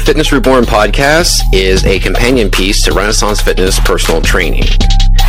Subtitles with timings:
[0.00, 4.64] The Fitness Reborn podcast is a companion piece to Renaissance Fitness personal training.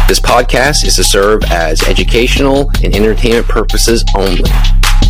[0.07, 4.49] This podcast is to serve as educational and entertainment purposes only.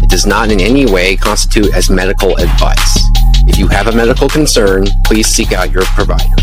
[0.02, 3.04] It does not in any way constitute as medical advice.
[3.48, 6.36] If you have a medical concern, please seek out your provider.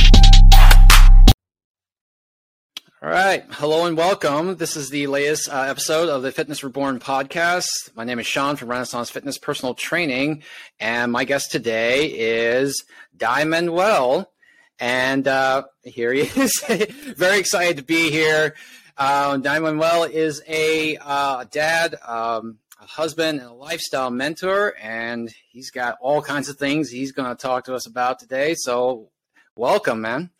[3.00, 3.44] All right.
[3.50, 4.56] Hello and welcome.
[4.56, 7.68] This is the latest uh, episode of the Fitness Reborn podcast.
[7.94, 10.42] My name is Seann from Renaissance Fitness Personal Training,
[10.80, 12.84] and my guest today is
[13.16, 14.32] Dai Manuel.
[14.80, 16.52] And uh, here he is.
[17.16, 18.56] Very excited to be here.
[18.96, 25.32] Uh, Dai Manuel is a uh, dad, um, a husband, and a lifestyle mentor, and
[25.50, 28.56] he's got all kinds of things he's going to talk to us about today.
[28.58, 29.10] So,
[29.54, 30.30] welcome, man.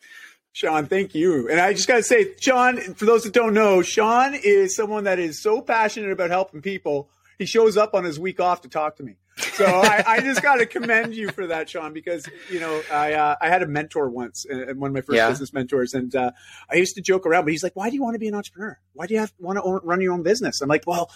[0.55, 1.47] Seann, thank you.
[1.49, 5.03] And I just got to say, Seann, for those that don't know, Seann is someone
[5.05, 7.09] that is so passionate about helping people.
[7.37, 9.15] He shows up on his week off to talk to me.
[9.37, 13.13] So I, I, just got to commend you for that, Seann, because you know I
[13.13, 15.29] uh, I had a mentor once, uh, one of my first yeah.
[15.29, 16.31] business mentors, and uh,
[16.69, 18.35] I used to joke around, but he's like, "Why do you want to be an
[18.35, 18.77] entrepreneur?
[18.91, 21.09] Why do you have want to run your own business?" I'm like, "Well."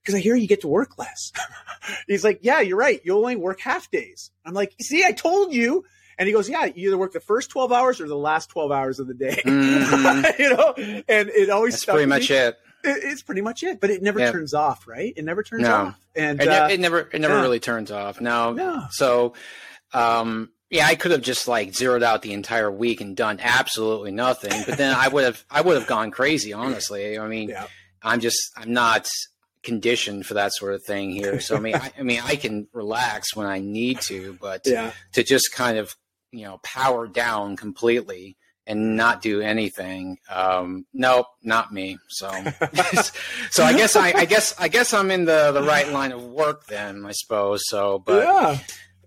[0.00, 1.32] Because I hear you get to work less.
[2.06, 3.00] he's like, yeah, you're right.
[3.04, 4.30] You only work half days.
[4.46, 5.84] I'm like, see, I told you
[6.18, 8.72] and he goes, yeah, you either work the first 12 hours or the last 12
[8.72, 9.40] hours of the day.
[9.44, 10.42] Mm-hmm.
[10.42, 12.58] you know, and it always That's pretty much it.
[12.82, 13.04] it.
[13.04, 14.32] It's pretty much it, but it never yeah.
[14.32, 15.12] turns off, right?
[15.16, 15.74] It never turns no.
[15.74, 16.06] off.
[16.16, 17.42] And it, uh, it never, it never yeah.
[17.42, 18.20] really turns off.
[18.20, 18.52] No.
[18.52, 18.86] no.
[18.90, 19.34] So,
[19.92, 24.10] um, yeah, I could have just like zeroed out the entire week and done absolutely
[24.10, 27.16] nothing, but then I would have, I would have gone crazy, honestly.
[27.16, 27.66] I mean, yeah.
[28.02, 29.08] I'm just, I'm not
[29.62, 31.40] conditioned for that sort of thing here.
[31.40, 34.92] So I mean, I, I, mean, I can relax when I need to, but yeah.
[35.12, 35.94] to just kind of
[36.32, 38.36] you know power down completely
[38.68, 40.18] and not do anything.
[40.30, 41.98] Um, nope, not me.
[42.08, 42.28] So,
[43.50, 46.22] so I guess I, I, guess I guess I'm in the the right line of
[46.22, 47.62] work then, I suppose.
[47.66, 48.58] So, but yeah.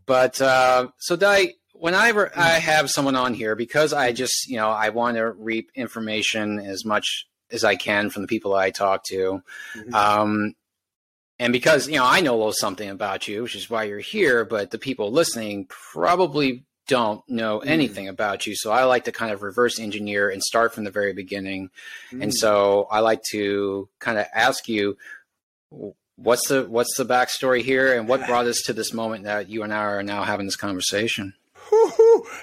[0.07, 4.69] but uh, so Dai, whenever I have someone on here, because I just you know
[4.69, 9.03] I want to reap information as much as I can from the people I talk
[9.05, 9.41] to.
[9.77, 9.93] Mm-hmm.
[9.93, 10.55] Um,
[11.37, 13.99] and because you know I know a little something about you, which is why you're
[13.99, 17.67] here, but the people listening probably don't know mm.
[17.67, 18.53] anything about you.
[18.53, 21.69] So I like to kind of reverse engineer and start from the very beginning.
[22.11, 22.23] Mm.
[22.23, 24.97] And so I like to kind of ask you
[26.17, 29.63] what's the what's the backstory here and what brought us to this moment that you
[29.63, 31.33] and I are now having this conversation.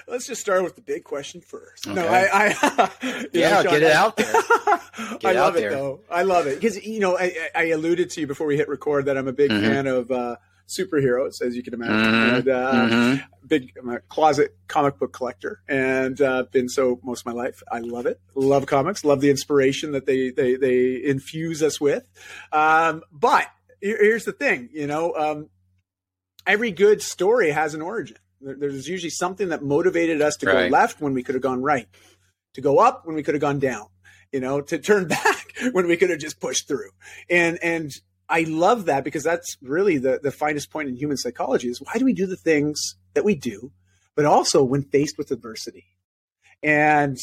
[0.08, 1.86] Let's just start with the big question first.
[1.86, 1.94] Okay.
[1.94, 2.90] No, I, I
[3.34, 4.32] yeah, know, get it out there.
[5.20, 5.70] Get I love it there.
[5.70, 6.00] though.
[6.10, 9.04] I love it because you know I, I, alluded to you before we hit record
[9.04, 9.64] that I'm a big mm-hmm.
[9.64, 10.36] fan of uh,
[10.68, 11.96] superheroes, as you can imagine.
[11.96, 12.34] Mm-hmm.
[12.36, 13.24] And, uh, mm-hmm.
[13.46, 17.62] Big I'm a closet comic book collector, and uh, been so most of my life.
[17.72, 18.20] I love it.
[18.34, 19.04] Love comics.
[19.04, 22.06] Love the inspiration that they they they infuse us with.
[22.52, 23.46] Um, but
[23.80, 25.48] here's the thing, you know, um,
[26.46, 28.16] every good story has an origin.
[28.40, 30.68] There's usually something that motivated us to right.
[30.70, 31.88] go left when we could have gone right,
[32.54, 33.86] to go up when we could have gone down,
[34.32, 36.90] you know, to turn back when we could have just pushed through.
[37.28, 37.92] And and
[38.28, 41.94] I love that because that's really the, the finest point in human psychology is why
[41.96, 43.72] do we do the things that we do,
[44.14, 45.86] but also when faced with adversity.
[46.62, 47.16] And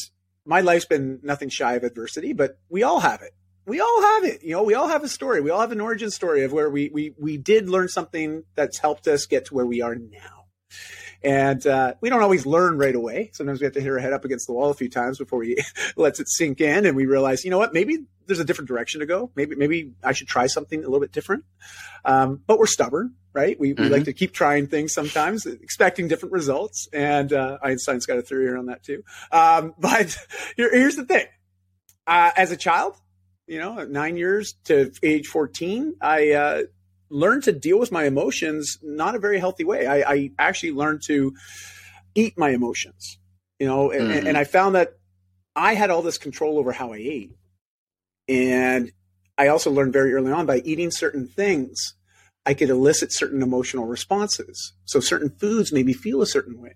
[0.44, 3.34] my life's been nothing shy of adversity, but we all have it.
[3.66, 4.42] We all have it.
[4.42, 5.40] You know, we all have a story.
[5.40, 8.78] We all have an origin story of where we we we did learn something that's
[8.78, 10.46] helped us get to where we are now.
[11.22, 13.30] And uh, we don't always learn right away.
[13.32, 15.38] Sometimes we have to hit our head up against the wall a few times before
[15.38, 15.56] we
[15.96, 19.00] lets it sink in, and we realize, you know what, maybe there's a different direction
[19.00, 19.30] to go.
[19.34, 21.44] Maybe maybe I should try something a little bit different.
[22.04, 23.58] Um, but we're stubborn, right?
[23.58, 23.82] We, mm-hmm.
[23.84, 26.88] we like to keep trying things sometimes, expecting different results.
[26.92, 29.02] And uh, Einstein's got a theory around that too.
[29.32, 30.16] Um, but
[30.56, 31.26] here, here's the thing:
[32.06, 32.96] uh, as a child,
[33.46, 36.62] you know, nine years to age 14, I uh,
[37.08, 39.86] learned to deal with my emotions not a very healthy way.
[39.86, 41.34] I, I actually learned to
[42.14, 43.18] eat my emotions,
[43.58, 44.26] you know, and, mm-hmm.
[44.26, 44.94] and I found that
[45.54, 47.32] I had all this control over how I ate.
[48.28, 48.92] And
[49.38, 51.94] I also learned very early on by eating certain things,
[52.44, 54.72] I could elicit certain emotional responses.
[54.84, 56.74] So certain foods made me feel a certain way.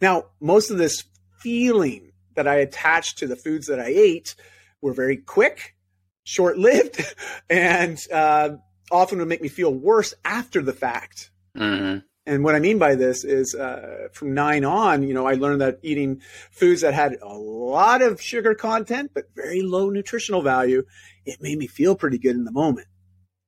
[0.00, 1.04] Now, most of this
[1.40, 4.34] feeling that I attached to the foods that I ate
[4.80, 5.76] were very quick,
[6.24, 7.04] short lived,
[7.50, 8.50] and uh,
[8.90, 11.30] often would make me feel worse after the fact.
[11.56, 11.98] Mm-hmm.
[12.26, 15.60] And what I mean by this is uh, from nine on, you know, I learned
[15.60, 20.84] that eating foods that had a lot of sugar content, but very low nutritional value,
[21.26, 22.86] it made me feel pretty good in the moment.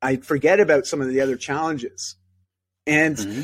[0.02, 2.16] I forget about some of the other challenges.
[2.86, 3.42] And, mm-hmm.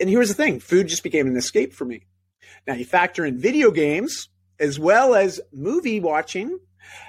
[0.00, 2.06] and here's the thing food just became an escape for me.
[2.66, 4.28] Now you factor in video games
[4.58, 6.58] as well as movie watching,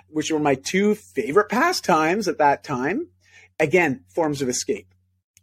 [0.09, 3.07] which were my two favorite pastimes at that time
[3.63, 4.93] again, forms of escape.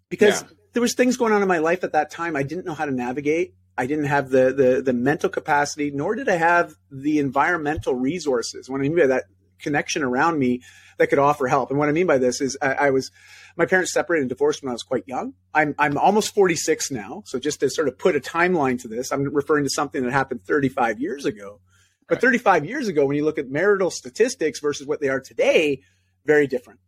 [0.09, 0.49] Because yeah.
[0.75, 2.85] there was things going on in my life at that time I didn't know how
[2.85, 3.55] to navigate.
[3.79, 8.69] I didn't have the, the, the mental capacity, nor did I have the environmental resources.
[8.69, 9.25] When I mean by that
[9.59, 10.63] connection around me
[10.99, 11.71] that could offer help.
[11.71, 13.11] And what I mean by this is I, I was,
[13.57, 15.35] my parents separated and divorced when I was quite young.
[15.55, 17.23] I'm, I'm almost 46 now.
[17.25, 20.13] So just to sort of put a timeline to this, I'm referring to something that
[20.13, 21.61] happened 35 years ago.
[22.09, 25.81] But 35 years ago, when you look at marital statistics versus what they are today,
[26.27, 26.81] very different.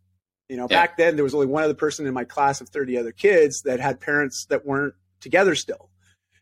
[0.49, 0.81] You know, yeah.
[0.81, 3.61] back then there was only one other person in my class of 30 other kids
[3.63, 5.89] that had parents that weren't together still.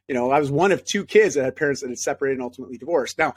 [0.07, 2.43] You know, I was one of two kids that had parents that had separated and
[2.43, 3.17] ultimately divorced.
[3.17, 3.35] Now,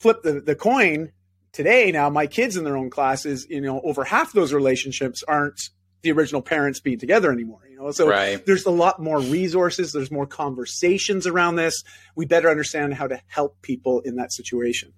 [0.00, 1.12] flip the, the coin
[1.52, 1.90] today.
[1.92, 5.60] Now, my kids in their own classes, you know, over half those relationships aren't
[6.02, 7.60] the original parents being together anymore.
[7.70, 8.44] You know, so right.
[8.44, 9.92] there's a lot more resources.
[9.92, 11.82] There's more conversations around this.
[12.16, 14.92] We better understand how to help people in that situation.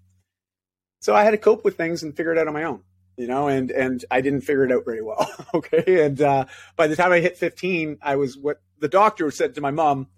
[1.01, 2.83] So I had to cope with things and figure it out on my own.
[3.17, 5.31] You know, and and I didn't figure it out very well.
[5.55, 6.47] okay, and uh,
[6.77, 10.09] by the time I hit 15, I was what the doctor said to my mom,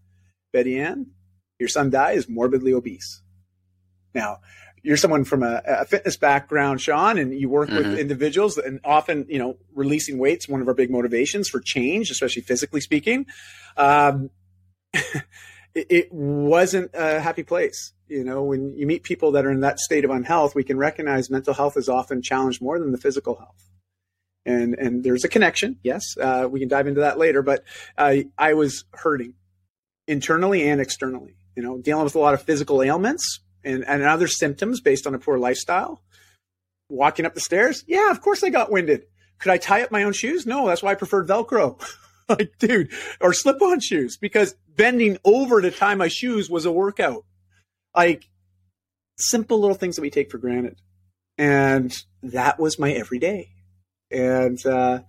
[0.52, 1.12] Betty Ann,
[1.58, 3.22] your son dies morbidly obese.
[4.14, 4.38] Now,
[4.82, 7.90] you're someone from a, a, fitness background, Seann, and you work mm-hmm.
[7.90, 12.10] with individuals, and often, you know, releasing weights one of our big motivations for change,
[12.10, 13.26] especially physically speaking.
[13.76, 14.30] Um,
[14.94, 15.24] it,
[15.74, 17.92] it, wasn't a happy place.
[18.08, 20.78] You know, when you meet people that are in that state of unhealth, we can
[20.78, 23.70] recognize mental health is often challenged more than the physical health.
[24.44, 25.78] And and there's a connection.
[25.82, 27.42] Yes, uh, we can dive into that later.
[27.42, 27.64] But
[27.98, 29.34] uh, I was hurting
[30.06, 31.36] internally and externally.
[31.56, 35.14] You know, dealing with a lot of physical ailments, and, and other symptoms based on
[35.14, 36.00] a poor lifestyle.
[36.88, 39.02] Walking up the stairs, yeah, of course I got winded.
[39.40, 40.46] Could I tie up my own shoes?
[40.46, 41.82] No, that's why I preferred Velcro.
[42.28, 46.72] like, dude, or slip on shoes because bending over to tie my shoes was a
[46.72, 47.24] workout.
[47.96, 48.28] Like,
[49.16, 50.78] simple little things that we take for granted.
[51.38, 53.50] And that was my everyday.
[54.10, 55.00] And uh,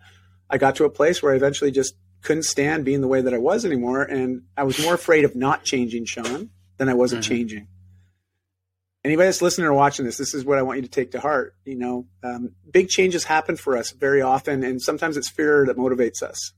[0.49, 3.33] I got to a place where I eventually just couldn't stand being the way that
[3.33, 4.01] I was anymore.
[4.03, 7.29] And I was more afraid of not changing, Seann, than I was of mm-hmm.
[7.29, 7.67] changing
[9.07, 11.19] anybody that's listening or watching this, this is what I want you to take to
[11.19, 11.55] heart.
[11.65, 15.77] You know, um, big changes happen for us very often, and sometimes it's fear that
[15.77, 16.53] motivates us.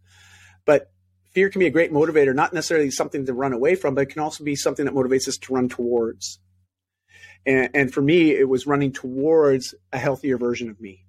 [0.66, 0.92] But
[1.32, 4.10] fear can be a great motivator, not necessarily something to run away from, but it
[4.10, 6.40] can also be something that motivates us to run towards.
[7.46, 11.06] And, and for me, it was running towards a healthier version of me.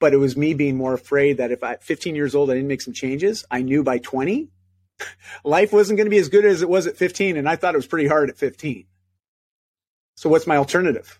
[0.00, 2.68] But it was me being more afraid that if at 15 years old I didn't
[2.68, 4.48] make some changes, I knew by 20
[5.44, 7.74] life wasn't going to be as good as it was at 15, and I thought
[7.74, 8.86] it was pretty hard at 15.
[10.16, 11.18] So what's my alternative?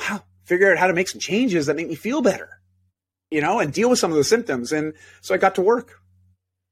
[0.00, 2.60] Wow, figure out how to make some changes that make me feel better,
[3.30, 4.72] you know, and deal with some of the symptoms.
[4.72, 6.00] And so I got to work.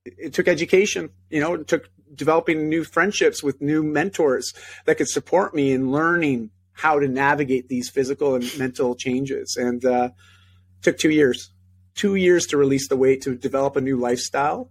[0.05, 4.53] It took education, you know, it took developing new friendships with new mentors
[4.85, 9.57] that could support me in learning how to navigate these physical and mental changes.
[9.57, 10.11] And uh,
[10.83, 11.53] took two years,
[11.95, 14.71] two years to release the weight to develop a new lifestyle.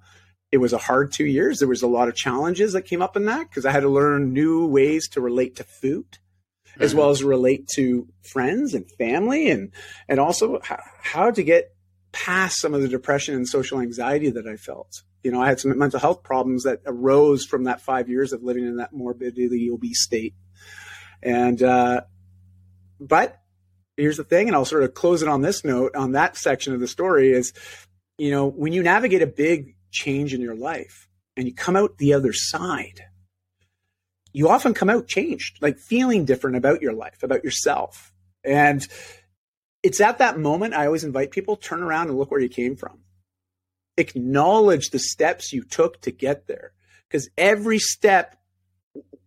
[0.51, 1.60] It was a hard two years.
[1.60, 3.89] There was a lot of challenges that came up in that because I had to
[3.89, 6.18] learn new ways to relate to food
[6.72, 6.83] mm-hmm.
[6.83, 9.72] as well as relate to friends and family and
[10.07, 11.75] and also how, how to get
[12.12, 15.04] past some of the depression and social anxiety that I felt.
[15.23, 18.44] You know, I had some mental health problems that arose from that five years of
[18.44, 20.33] living in that morbidly obese state.
[21.21, 22.01] And, uh,
[23.00, 23.38] but
[23.97, 26.73] here's the thing, and I'll sort of close it on this note on that section
[26.73, 27.53] of the story is,
[28.18, 31.07] you know, when you navigate a big change in your life
[31.38, 33.01] and you come out the other side,
[34.33, 38.13] you often come out changed, like feeling different about your life, about yourself.
[38.44, 38.87] And
[39.83, 42.75] it's at that moment I always invite people turn around and look where you came
[42.75, 42.99] from.
[44.01, 46.73] Acknowledge the steps you took to get there
[47.07, 48.35] because every step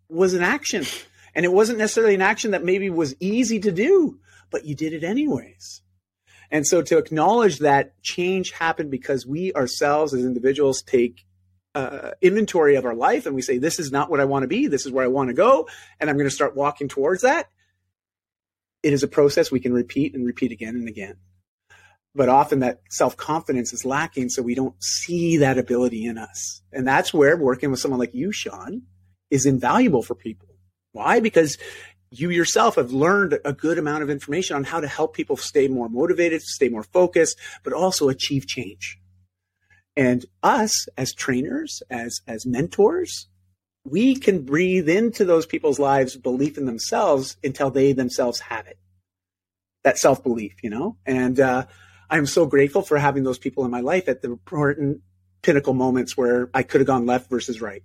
[0.09, 0.85] was an action.
[1.33, 4.19] And it wasn't necessarily an action that maybe was easy to do,
[4.51, 5.83] but you did it anyways.
[6.51, 11.25] And so to acknowledge that change happened because we ourselves as individuals take
[11.77, 14.49] uh, inventory of our life and we say, this is not what I want to
[14.49, 15.69] be, this is where I want to go,
[16.01, 17.49] and I'm going to start walking towards that,
[18.83, 21.17] it is a process we can repeat and repeat again and again.
[22.15, 26.63] But often that self confidence is lacking, so we don't see that ability in us.
[26.73, 28.83] And that's where working with someone like you, Seann,
[29.31, 30.49] is invaluable for people.
[30.93, 31.19] Why?
[31.19, 31.59] Because
[32.11, 35.67] you yourself have learned a good amount of information on how to help people stay
[35.67, 38.99] more motivated, stay more focused, but also achieve change.
[39.97, 43.29] And us as trainers, as, as mentors,
[43.85, 48.79] we can breathe into those people's lives belief in themselves until they themselves have it.
[49.83, 50.97] That self belief, you know?
[51.05, 51.67] And uh,
[52.11, 55.01] I'm so grateful for having those people in my life at the important
[55.43, 57.83] pinnacle moments where I could have gone left versus right.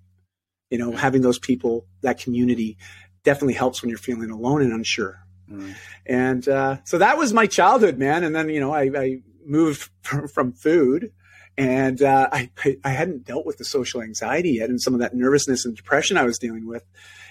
[0.70, 2.78] You know, having those people, that community
[3.24, 5.20] definitely helps when you're feeling alone and unsure.
[5.50, 5.76] Mm.
[6.06, 8.24] And uh, so that was my childhood, man.
[8.24, 11.12] And then, you know, I, I moved from, from food
[11.60, 12.50] And uh, I,
[12.86, 16.16] I hadn't dealt with the social anxiety yet and some of that nervousness and depression
[16.16, 16.86] I was dealing with.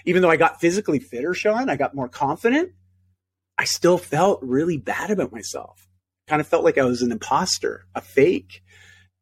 [0.05, 2.73] Even though I got physically fitter, Seann, I got more confident.
[3.57, 5.88] I still felt really bad about myself.
[6.29, 8.61] Kind of felt like I was an imposter, a fake.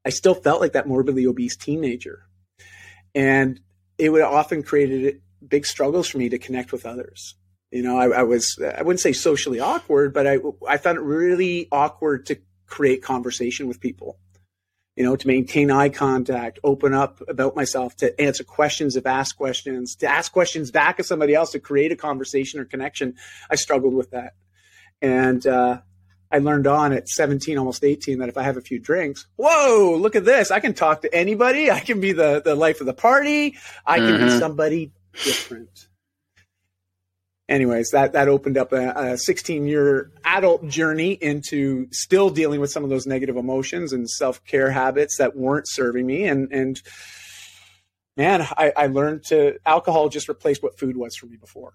[0.06, 2.24] I still felt like that morbidly obese teenager.
[3.16, 3.62] And
[3.98, 7.36] it would often created big struggles for me to connect with others.
[7.72, 11.02] You know, I, I, was, I wouldn't say socially awkward, but I, I found it
[11.02, 14.20] really awkward to create conversation with people.
[14.98, 19.38] You know, to maintain eye contact, open up about myself, to answer questions if asked
[19.38, 23.16] questions, to ask questions back of somebody else, to create a conversation or connection.
[23.50, 24.34] I struggled with that.
[25.02, 25.82] And, uh,
[26.32, 29.98] I learned on at 17, almost 18, that if I have a few drinks, whoa,
[30.00, 30.52] look at this.
[30.52, 31.72] I can talk to anybody.
[31.72, 33.58] I can be the, the life of the party.
[33.86, 34.26] I can mm-hmm.
[34.26, 34.92] be somebody
[35.24, 35.88] different.
[37.50, 42.72] Anyways, that, that opened up a, a 16 year adult journey into still dealing with
[42.72, 46.26] some of those negative emotions and self care habits that weren't serving me.
[46.26, 46.82] And, and
[48.18, 51.74] man, I, I learned to alcohol just replaced what food was for me before.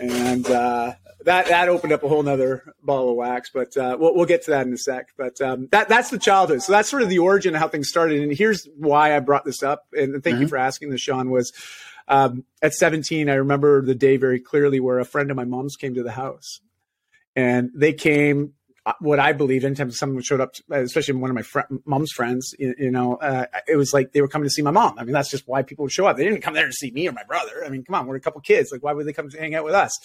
[0.00, 4.14] And, uh, that that opened up a whole nother ball of wax, but uh, we'll,
[4.14, 5.08] we'll get to that in a sec.
[5.16, 6.62] But um, that that's the childhood.
[6.62, 8.22] So that's sort of the origin of how things started.
[8.22, 9.86] And here's why I brought this up.
[9.92, 10.42] And thank mm-hmm.
[10.42, 11.30] you for asking this, Seann.
[11.30, 11.52] Was
[12.08, 15.76] um, at 17, I remember the day very clearly where a friend of my mom's
[15.76, 16.60] came to the house,
[17.34, 18.52] and they came.
[19.00, 22.74] What I believe, anytime someone showed up, especially one of my fr- mom's friends, you,
[22.78, 24.98] you know, uh, it was like they were coming to see my mom.
[24.98, 26.18] I mean, that's just why people would show up.
[26.18, 27.64] They didn't come there to see me or my brother.
[27.64, 28.70] I mean, come on, we're a couple kids.
[28.70, 29.98] Like, why would they come to hang out with us?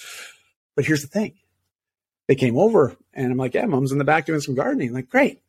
[0.75, 1.33] But here's the thing.
[2.27, 4.89] They came over and I'm like, yeah, mom's in the back doing some gardening.
[4.89, 5.41] I'm like, great.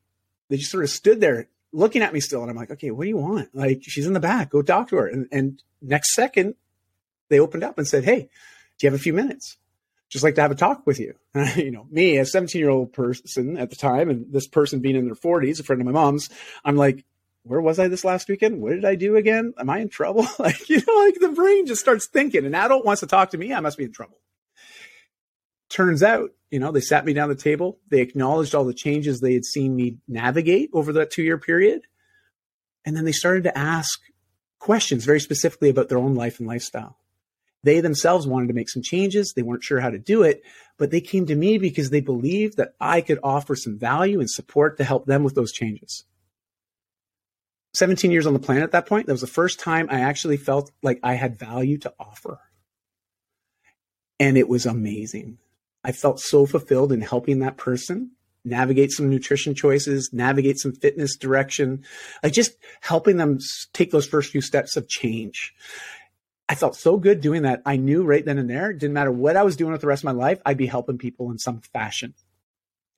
[0.48, 2.42] They just sort of stood there looking at me still.
[2.42, 3.54] And I'm like, okay, what do you want?
[3.54, 4.50] Like, she's in the back.
[4.50, 5.06] Go talk to her.
[5.06, 6.56] And, and next second,
[7.28, 8.22] they opened up and said, hey,
[8.78, 9.56] do you have a few minutes?
[10.10, 11.14] Just like to have a talk with you.
[11.56, 14.96] you know, me, a 17 year old person at the time, and this person being
[14.96, 16.28] in their 40s, a friend of my mom's,
[16.64, 17.04] I'm like,
[17.44, 18.60] where was I this last weekend?
[18.60, 19.54] What did I do again?
[19.56, 20.26] Am I in trouble?
[20.38, 22.44] like, you know, like the brain just starts thinking.
[22.44, 23.54] An adult wants to talk to me.
[23.54, 24.18] I must be in trouble.
[25.70, 27.78] Turns out, you know, they sat me down the table.
[27.88, 31.82] They acknowledged all the changes they had seen me navigate over that two year period.
[32.84, 34.00] And then they started to ask
[34.58, 36.99] questions very specifically about their own life and lifestyle.
[37.62, 39.32] They themselves wanted to make some changes.
[39.34, 40.42] They weren't sure how to do it,
[40.78, 44.30] but they came to me because they believed that I could offer some value and
[44.30, 46.04] support to help them with those changes.
[47.74, 50.36] 17 years on the planet at that point, that was the first time I actually
[50.36, 52.40] felt like I had value to offer.
[54.18, 55.38] And it was amazing.
[55.84, 58.12] I felt so fulfilled in helping that person
[58.44, 61.84] navigate some nutrition choices, navigate some fitness direction,
[62.22, 63.38] like just helping them
[63.72, 65.54] take those first few steps of change.
[66.50, 67.62] I felt so good doing that.
[67.64, 70.00] I knew right then and there, didn't matter what I was doing with the rest
[70.00, 72.12] of my life, I'd be helping people in some fashion.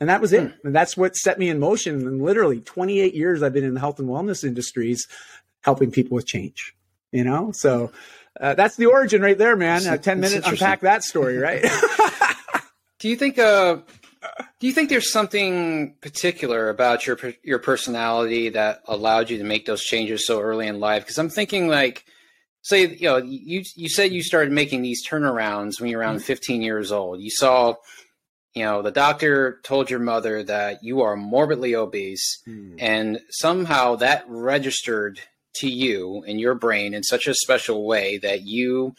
[0.01, 0.41] And that was it.
[0.41, 0.67] Hmm.
[0.69, 2.07] And that's what set me in motion.
[2.07, 5.07] And literally 28 years I've been in the health and wellness industries
[5.61, 6.75] helping people with change,
[7.13, 7.53] you know?
[7.53, 7.93] So
[8.41, 9.87] uh, that's the origin right there, man.
[9.87, 11.63] Uh, 10 minutes unpack that story, right?
[13.01, 13.77] Do you think uh
[14.61, 19.67] do you think there's something particular about your your personality that allowed you to make
[19.67, 21.03] those changes so early in life?
[21.03, 22.07] Because I'm thinking like,
[22.63, 26.17] say, you know, you you said you started making these turnarounds when you were around
[26.17, 26.25] mm-hmm.
[26.25, 27.21] 15 years old.
[27.21, 27.75] You saw,
[28.55, 32.77] you know, the doctor told your mother that you are morbidly obese, mm.
[32.79, 35.21] and somehow that registered
[35.57, 38.95] to you in your brain in such a special way that you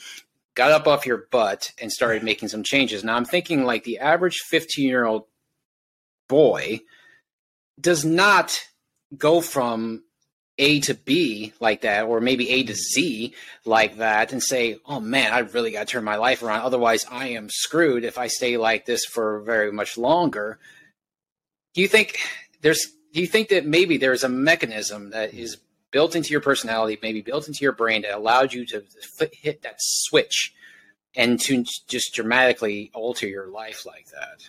[0.56, 3.04] got up off your butt and started making some changes.
[3.04, 5.24] Now I'm thinking like the average 15 year old
[6.28, 6.82] boy
[7.80, 8.60] does not
[9.18, 10.04] go from
[10.64, 13.34] A to B like that, or maybe A to Z
[13.66, 16.62] like that, and say, oh man, I really got to turn my life around.
[16.62, 20.60] Otherwise, I am screwed if I stay like this for very much longer.
[21.74, 22.18] Do you think
[22.62, 25.40] there's, do you think that maybe there's a mechanism that hmm.
[25.40, 25.58] is
[25.92, 28.84] built into your personality, maybe built into your brain that allowed you to
[29.34, 30.54] hit that switch
[31.14, 34.48] and to just dramatically alter your life like that?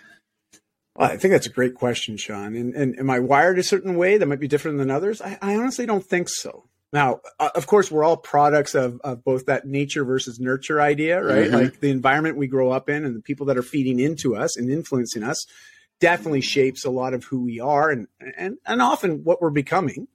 [0.97, 2.59] Well, I think that's a great question, Seann.
[2.59, 5.21] And, and am I wired a certain way that might be different than others?
[5.21, 6.69] I, I honestly don't think so.
[6.93, 11.21] Now, uh, of course, we're all products of, of both that nature versus nurture idea,
[11.21, 11.47] right?
[11.47, 11.55] Mm-hmm.
[11.55, 14.57] Like the environment we grow up in and the people that are feeding into us
[14.57, 15.45] and influencing us
[15.99, 20.07] definitely shapes a lot of who we are and, and, and often what we're becoming.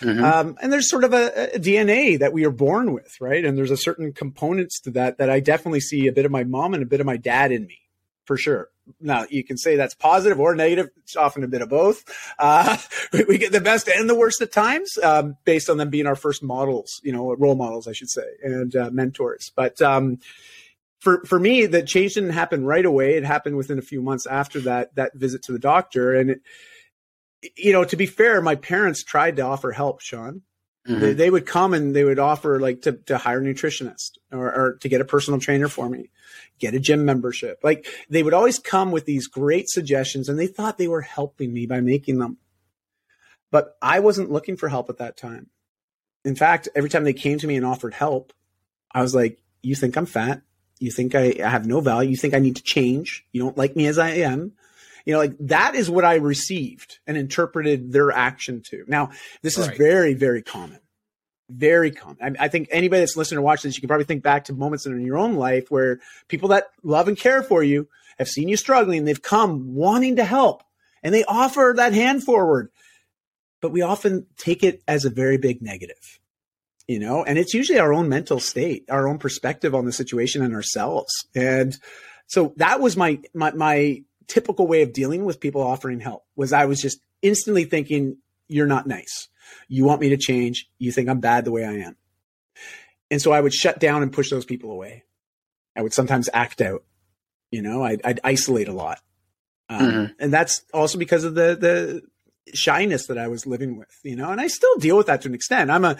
[0.00, 0.22] Mm-hmm.
[0.22, 3.42] Um, and there's sort of a, a, DNA that we are born with, right?
[3.42, 6.44] And there's a certain components to that that I definitely see a bit of my
[6.44, 7.78] mom and a bit of my dad in me,
[8.26, 8.68] for sure.
[9.00, 10.90] Now you can say that's positive or negative.
[10.98, 12.04] It's often a bit of both.
[12.38, 12.76] Uh,
[13.12, 16.06] we, we, get the best and the worst at times, um, based on them being
[16.06, 19.50] our first models, you know, role models, I should say, and uh, mentors.
[19.54, 20.18] But um,
[21.00, 23.14] for for me, the change didn't happen right away.
[23.14, 26.40] It happened within a few months after that that visit to the doctor, and it
[27.56, 30.42] you know, to be fair, my parents tried to offer help, Seann.
[30.88, 31.00] Mm-hmm.
[31.00, 34.52] They, they, would come and they would offer like to, to hire a nutritionist or,
[34.54, 36.10] or to get a personal trainer for me,
[36.58, 37.58] get a gym membership.
[37.62, 41.52] Like they would always come with these great suggestions and they thought they were helping
[41.52, 42.38] me by making them.
[43.50, 45.48] But I wasn't looking for help at that time.
[46.24, 48.32] In fact, every time they came to me and offered help,
[48.92, 50.42] I was like, you think I'm fat?
[50.78, 52.10] You think I, I have no value?
[52.10, 53.24] You think I need to change?
[53.32, 54.52] You don't like me as I am?
[55.06, 58.84] You know, like that is what I received and interpreted their action to.
[58.88, 59.10] Now,
[59.40, 60.80] this is very, very common.
[61.48, 62.16] Very common.
[62.20, 64.52] I, I, think anybody that's listening or watching this, you can probably think back to
[64.52, 68.48] moments in your own life where people that love and care for you have seen
[68.48, 69.04] you struggling.
[69.04, 70.64] They've come wanting to help
[71.04, 72.70] and they offer that hand forward.
[73.62, 76.18] But we often take it as a very big negative
[76.88, 80.42] you know and it's usually our own mental state our own perspective on the situation
[80.42, 81.76] and ourselves and
[82.26, 86.52] so that was my my my typical way of dealing with people offering help was
[86.52, 88.18] I was just instantly thinking,
[88.48, 89.28] you're not nice.
[89.68, 90.68] You want me to change.
[90.78, 91.96] You think I'm bad the way I am.
[93.10, 95.04] And so I would shut down and push those people away.
[95.76, 96.84] I would sometimes act out.
[97.50, 98.98] You know, I'd, I'd isolate a lot.
[99.68, 100.12] Um, mm-hmm.
[100.18, 102.02] And that's also because of the, the,
[102.54, 105.28] shyness that I was living with, you know, and I still deal with that to
[105.28, 105.70] an extent.
[105.70, 105.96] I'm a,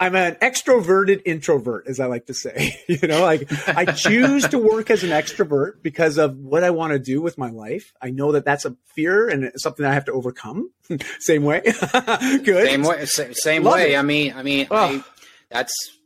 [0.00, 4.58] I'm an extroverted introvert, as I like to say, you know, like I choose to
[4.58, 7.92] work as an extrovert because of what I want to do with my life.
[8.00, 10.70] I know that that's a fear and something I have to overcome.
[11.18, 11.60] same way.
[11.64, 12.68] Good.
[12.68, 13.04] Same way.
[13.04, 13.94] Same Love way.
[13.94, 13.98] It.
[13.98, 14.76] I mean, I mean, oh.
[14.76, 15.04] I,
[15.50, 15.98] that's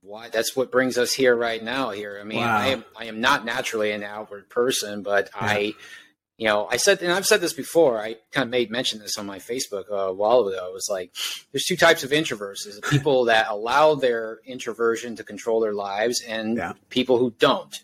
[0.00, 2.18] why that's what brings us here right now here.
[2.20, 2.56] I mean, wow.
[2.56, 5.46] I am, I am not naturally an outward person, but yeah.
[5.46, 5.74] I,
[6.36, 8.00] you know, I said, and I've said this before.
[8.00, 10.66] I kind of made mention this on my Facebook uh, a while ago.
[10.68, 11.14] It was like,
[11.52, 16.22] there's two types of introverts: is people that allow their introversion to control their lives,
[16.22, 16.72] and yeah.
[16.90, 17.76] people who don't.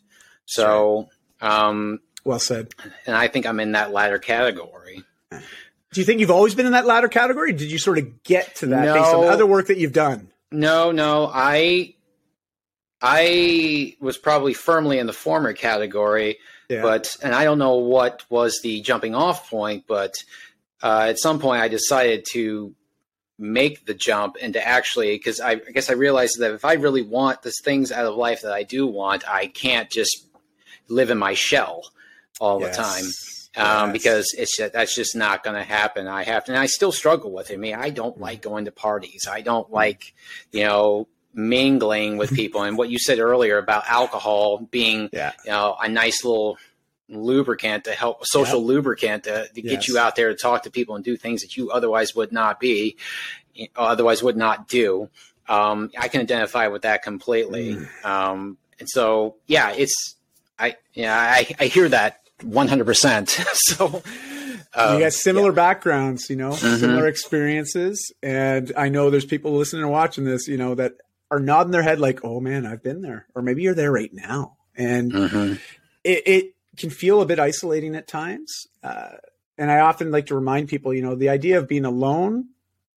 [0.47, 1.09] So,
[1.41, 2.73] um, well said.
[3.07, 5.05] And I think I'm in that latter category.
[5.31, 7.53] Do you think you've always been in that latter category?
[7.53, 10.29] Did you sort of get to that no, based on other work that you've done?
[10.51, 11.31] No, no.
[11.33, 11.95] I
[13.01, 16.39] I was probably firmly in the former category
[16.71, 16.83] yeah.
[16.83, 20.15] But and I don't know what was the jumping off point, but
[20.83, 22.75] uh, at some point I decided to
[23.39, 26.75] make the jump and to actually because I, I, guess I realized that if I
[26.75, 30.27] really want the things out of life that I do want, I can't just
[30.89, 31.91] live in my shell
[32.39, 32.77] all yes.
[32.77, 33.05] the time.
[33.57, 33.93] Um, yes.
[33.93, 36.07] because it's that's just not going to happen.
[36.07, 37.55] I have to, and I still struggle with it.
[37.55, 38.21] I mean, I don't mm.
[38.21, 39.27] like going to parties.
[39.29, 40.15] I don't like,
[40.53, 45.33] you know, mingling with people and what you said earlier about alcohol being yeah.
[45.45, 46.59] you know a nice little
[47.09, 49.73] lubricant to help social lubricant to, to yes.
[49.73, 52.33] get you out there to talk to people and do things that you otherwise would
[52.33, 52.97] not be
[53.77, 55.09] otherwise would not do
[55.49, 58.05] um, i can identify with that completely mm.
[58.05, 60.17] um, and so yeah it's
[60.59, 64.03] i yeah i, I hear that 100% so
[64.73, 65.55] um, you got similar yeah.
[65.57, 66.77] backgrounds, you know, mm-hmm.
[66.77, 68.13] similar experiences.
[68.23, 70.95] And I know there's people listening and watching this, you know, that
[71.31, 74.13] are nodding their head like, "Oh man, I've been there," or maybe you're there right
[74.13, 75.53] now, and mm-hmm.
[76.05, 78.67] it, it, can feel a bit isolating at times.
[78.83, 79.11] Uh,
[79.59, 82.47] and I often like to remind people, you know, the idea of being alone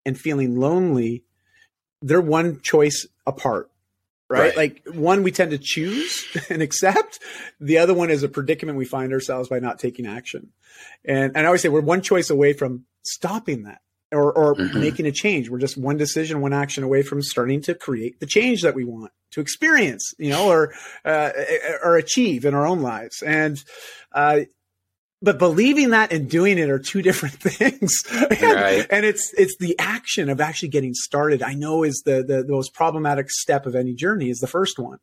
[0.06, 1.24] and feeling lonely,
[2.00, 3.70] they're one choice apart.
[4.28, 4.40] Right?
[4.40, 4.56] right?
[4.56, 7.18] Like one we tend to choose and accept.
[7.60, 10.52] The other one is a predicament we find ourselves by not taking action.
[11.04, 14.80] And, and I always say we're one choice away from stopping that or, or mm-hmm.
[14.80, 15.48] making a change.
[15.48, 18.84] We're just one decision, one action away from starting to create the change that we
[18.84, 20.72] want to experience, you know, or
[21.04, 21.30] uh,
[21.82, 23.22] or achieve in our own lives.
[23.22, 23.62] And
[24.12, 24.40] uh,
[25.20, 28.02] but believing that and doing it are two different things.
[28.12, 28.86] and, right.
[28.90, 31.42] and, it's it's the action of actually getting started.
[31.42, 34.78] I know is the, the the most problematic step of any journey is the first
[34.78, 34.98] one.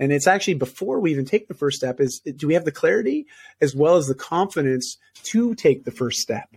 [0.00, 2.72] And it's actually before we even take the first step is do we have the
[2.72, 3.26] clarity
[3.60, 6.48] as well as the confidence to take the first step?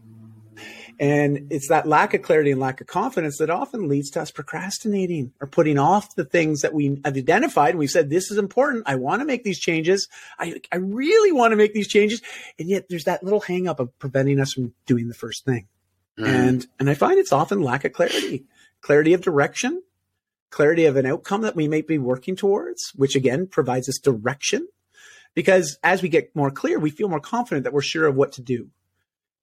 [0.99, 4.32] And it's that lack of clarity and lack of confidence that often leads to us
[4.32, 7.71] procrastinating or putting off the things that we have identified.
[7.71, 8.84] And we said, this is important.
[8.86, 10.08] I want to make these changes.
[10.38, 12.21] I, I really want to make these changes.
[12.60, 15.67] And yet there's that little hangup of preventing us from doing the first thing.
[16.19, 16.27] Mm.
[16.27, 18.45] And, and I find it's often lack of clarity,
[18.82, 19.82] clarity of direction,
[20.49, 24.67] clarity of an outcome that we may be working towards, which again provides us direction.
[25.34, 28.34] Because as we get more clear, we feel more confident that we're sure of what
[28.34, 28.69] to do.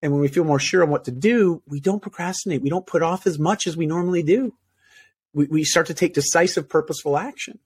[0.02, 2.62] And when we feel more sure on what to do, we don't procrastinate.
[2.62, 4.54] We don't put off as much as we normally do.
[5.32, 7.58] We, we start to take decisive, purposeful action.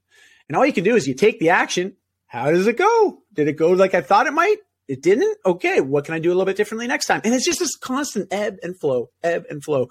[0.48, 1.96] And all you can do is you take the action.
[2.26, 3.22] How does it go?
[3.32, 4.56] Did it go like I thought it might?
[4.88, 5.38] It didn't?
[5.44, 5.80] Okay.
[5.80, 7.20] What can I do a little bit differently next time?
[7.24, 9.90] And it's just this constant ebb and flow, ebb and flow.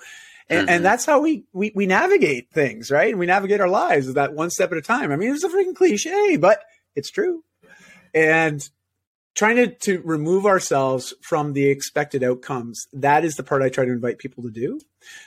[0.49, 0.69] And, mm-hmm.
[0.69, 3.09] and that's how we, we, we navigate things, right?
[3.09, 5.11] And we navigate our lives is that one step at a time.
[5.11, 6.61] I mean, it's a freaking cliche, but
[6.95, 7.43] it's true.
[8.13, 8.67] And
[9.35, 13.85] trying to, to remove ourselves from the expected outcomes, that is the part I try
[13.85, 14.79] to invite people to do.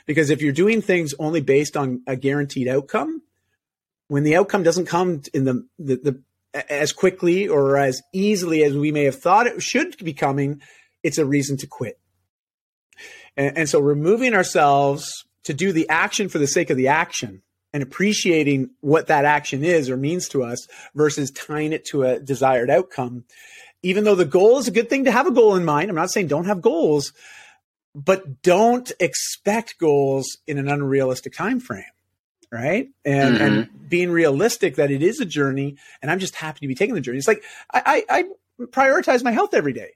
[0.05, 3.21] Because if you're doing things only based on a guaranteed outcome,
[4.07, 6.21] when the outcome doesn't come in the, the, the
[6.69, 10.61] as quickly or as easily as we may have thought it should be coming,
[11.03, 11.99] it's a reason to quit.
[13.35, 17.41] And, and so removing ourselves to do the action for the sake of the action
[17.73, 22.19] and appreciating what that action is or means to us versus tying it to a
[22.19, 23.25] desired outcome.
[23.85, 25.95] Even though the goal is a good thing to have a goal in mind, I'm
[25.95, 27.13] not saying don't have goals,
[27.93, 31.85] but don't expect goals in an unrealistic time frame
[32.51, 32.87] right?
[33.03, 33.43] And mm-hmm.
[33.43, 36.95] and being realistic that it is a journey and i'm just happy to be taking
[36.95, 37.17] the journey.
[37.17, 37.43] It's like
[37.73, 39.91] i i, I prioritize my health every day.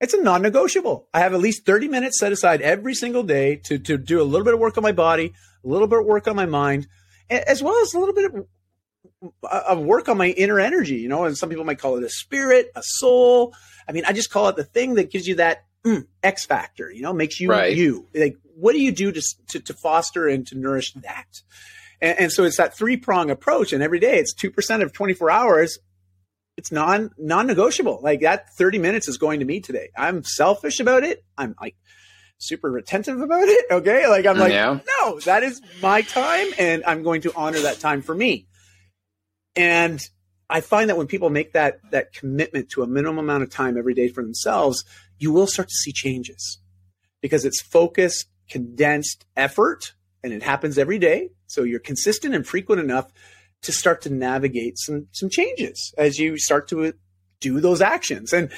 [0.00, 1.08] It's a non-negotiable.
[1.14, 4.24] I have at least 30 minutes set aside every single day to to do a
[4.24, 5.32] little bit of work on my body
[5.64, 6.86] a little bit of work on my mind
[7.30, 8.46] as well as a little bit of,
[9.42, 12.08] of work on my inner energy, you know, and some people might call it a
[12.08, 13.54] spirit, a soul.
[13.88, 16.90] I mean, I just call it the thing that gives you that mm, X factor,
[16.90, 17.76] you know, makes you right.
[17.76, 18.08] you.
[18.14, 21.42] Like, what do you do to, to, to foster and to nourish that?
[22.00, 23.72] And, and so it's that three prong approach.
[23.72, 25.78] And every day it's 2% of 24 hours.
[26.56, 28.00] It's non non negotiable.
[28.02, 29.88] Like that 30 minutes is going to me today.
[29.96, 31.24] I'm selfish about it.
[31.38, 31.76] I'm like,
[32.38, 33.66] super retentive about it.
[33.70, 34.06] Okay.
[34.08, 34.80] Like I'm like, yeah.
[35.00, 38.48] no, that is my time and I'm going to honor that time for me.
[39.56, 40.00] And
[40.48, 43.76] I find that when people make that that commitment to a minimum amount of time
[43.78, 44.84] every day for themselves,
[45.18, 46.58] you will start to see changes
[47.20, 51.30] because it's focused, condensed effort and it happens every day.
[51.46, 53.12] So you're consistent and frequent enough
[53.62, 56.92] to start to navigate some some changes as you start to
[57.40, 58.32] do those actions.
[58.32, 58.50] And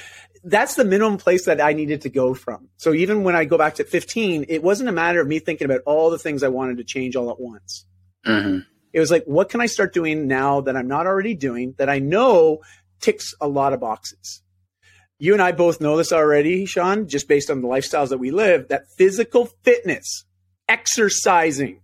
[0.43, 2.69] that's the minimum place that I needed to go from.
[2.77, 5.65] So even when I go back to 15, it wasn't a matter of me thinking
[5.65, 7.85] about all the things I wanted to change all at once.
[8.25, 8.59] Mm-hmm.
[8.95, 11.89] It was like, what can I start doing now that I'm not already doing that
[11.89, 12.61] I know
[13.01, 14.41] ticks a lot of boxes?
[15.19, 18.31] You and I both know this already, Seann, just based on the lifestyles that we
[18.31, 20.23] live, that physical fitness,
[20.69, 21.81] exercising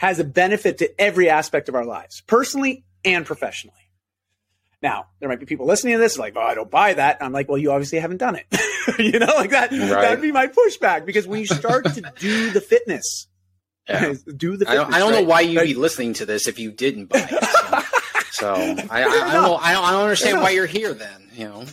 [0.00, 3.76] has a benefit to every aspect of our lives, personally and professionally.
[4.82, 7.18] Now, there might be people listening to this like, oh, I don't buy that.
[7.20, 8.46] I'm like, well, you obviously haven't done it.
[8.98, 9.70] you know, like that.
[9.70, 9.88] Right.
[9.88, 13.28] That'd be my pushback because when you start to do the fitness,
[13.88, 14.14] yeah.
[14.36, 14.68] do the.
[14.68, 15.22] I don't, I don't right?
[15.22, 17.84] know why you'd be listening to this if you didn't buy it.
[18.32, 18.54] So, so
[18.90, 19.56] I, I, I, don't know.
[19.56, 21.64] I don't, I don't understand why you're here then, you know.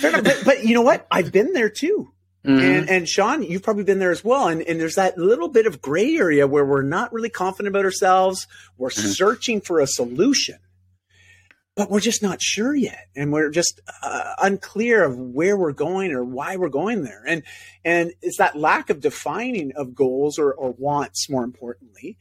[0.00, 1.06] but, but you know what?
[1.10, 2.12] I've been there too.
[2.46, 2.64] Mm-hmm.
[2.64, 4.48] And, and Seann, you've probably been there as well.
[4.48, 7.84] And, and there's that little bit of gray area where we're not really confident about
[7.84, 8.46] ourselves.
[8.76, 9.08] We're mm-hmm.
[9.08, 10.58] searching for a solution
[11.78, 13.06] but we're just not sure yet.
[13.14, 17.22] And we're just uh, unclear of where we're going or why we're going there.
[17.24, 17.44] And
[17.84, 22.18] and it's that lack of defining of goals or, or wants more importantly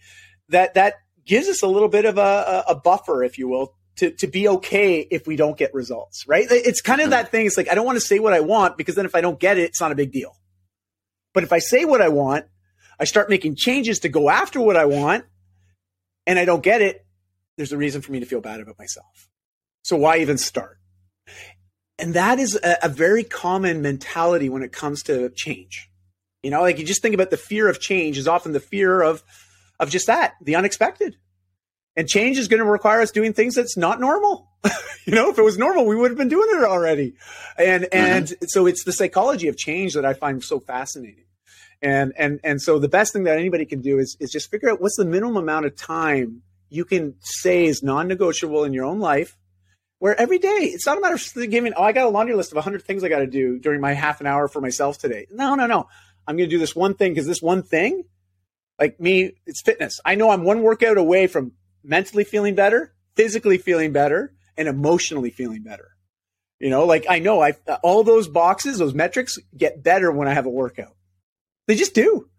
[0.50, 4.12] that that gives us a little bit of a, a buffer if you will to,
[4.12, 6.46] to be okay if we don't get results right?
[6.52, 7.12] It's kind of mm-hmm.
[7.12, 7.48] that thing.
[7.48, 9.40] It's like i don't want to say what i want because then if i don't
[9.40, 10.36] get it it's not a big deal.
[11.34, 12.46] But if i say what i want
[13.00, 15.26] i start making changes to go after what i want
[16.28, 17.04] and i don't get it
[17.56, 19.28] there's a reason for me to feel bad about myself
[19.88, 20.80] so why even start?
[21.98, 25.90] And that is a, a very common mentality when it comes to change.
[26.44, 29.02] You know, like you just think about the fear of change is often the fear
[29.02, 29.24] of
[29.80, 31.16] of just that, the unexpected.
[31.96, 34.50] And change is going to require us doing things that's not normal.
[35.06, 37.16] you know, if it was normal, we would have been doing it already.
[37.58, 37.98] And mm-hmm.
[37.98, 41.28] and so it's the psychology of change that I find so fascinating.
[41.82, 44.70] And and and so the best thing that anybody can do is is just figure
[44.70, 49.00] out what's the minimum amount of time you can say is non-negotiable in your own
[49.00, 49.38] life
[50.00, 52.52] where every day it's not a matter of giving oh i got a laundry list
[52.52, 55.28] of 100 things i got to do during my half an hour for myself today.
[55.32, 55.88] No no no.
[56.28, 58.04] I'm going to do this one thing because this one thing
[58.80, 60.00] like me it's fitness.
[60.06, 65.32] I know i'm one workout away from mentally feeling better physically feeling better and emotionally
[65.32, 65.90] feeling better.
[66.60, 70.34] You know like i know i all those boxes those metrics get better when i
[70.34, 70.96] have a workout.
[71.68, 72.30] They just do.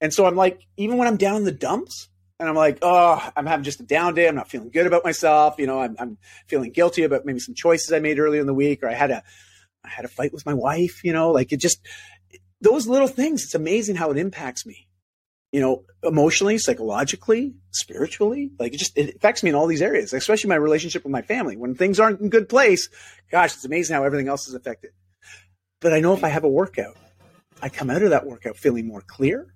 [0.00, 2.08] And so i'm like even when i'm down in the dumps
[2.40, 4.28] and I'm like, oh, I'm having just a down day.
[4.28, 5.56] I'm not feeling good about myself.
[5.58, 8.54] You know, I'm, I'm feeling guilty about maybe some choices I made earlier in the
[8.54, 9.22] week, or I had a,
[9.84, 11.02] I had a fight with my wife.
[11.02, 11.80] You know, like it just
[12.60, 13.42] those little things.
[13.42, 14.86] It's amazing how it impacts me.
[15.50, 18.50] You know, emotionally, psychologically, spiritually.
[18.58, 21.22] Like it just it affects me in all these areas, especially my relationship with my
[21.22, 21.56] family.
[21.56, 22.88] When things aren't in good place,
[23.32, 24.90] gosh, it's amazing how everything else is affected.
[25.80, 26.96] But I know if I have a workout,
[27.60, 29.54] I come out of that workout feeling more clear,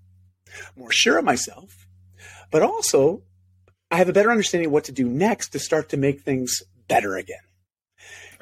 [0.77, 1.87] more sure of myself
[2.53, 3.23] but also
[3.91, 6.63] I have a better understanding of what to do next to start to make things
[6.87, 7.43] better again.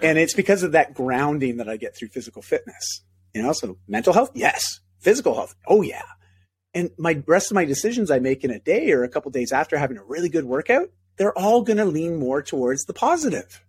[0.03, 3.03] And it's because of that grounding that I get through physical fitness.
[3.35, 4.81] You know, so mental health, yes.
[4.99, 6.05] Physical health, oh yeah.
[6.75, 9.53] And my rest of my decisions I make in a day or a couple days
[9.53, 13.64] after having a really good workout, they're all going to lean more towards the positive.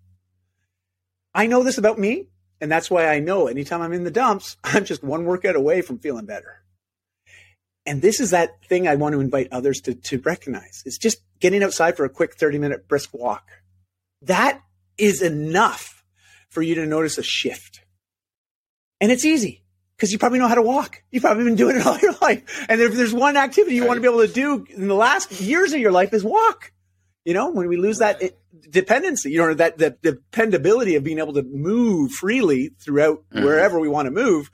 [1.34, 2.28] I know this about me
[2.60, 5.82] And that's why I know anytime I'm in the dumps, I'm just one workout away
[5.82, 6.61] from feeling better.
[7.86, 10.84] And this is that thing I want to invite others to, to recognize.
[10.86, 13.50] It's just getting outside for a quick 30 minute brisk walk.
[14.22, 14.62] That
[14.98, 16.04] is enough
[16.50, 17.82] for you to notice a shift.
[19.00, 19.64] And it's easy
[19.98, 21.04] because you probably know how to walk.
[21.10, 22.66] You've probably been doing it all your life.
[22.70, 23.88] And if there's one activity you right.
[23.88, 26.72] want to be able to do in the last years of your life is walk.
[27.26, 28.22] You know, when we lose that
[28.70, 33.44] dependency, you know, that the dependability of being able to move freely throughout mm-hmm.
[33.44, 34.50] wherever we want to move,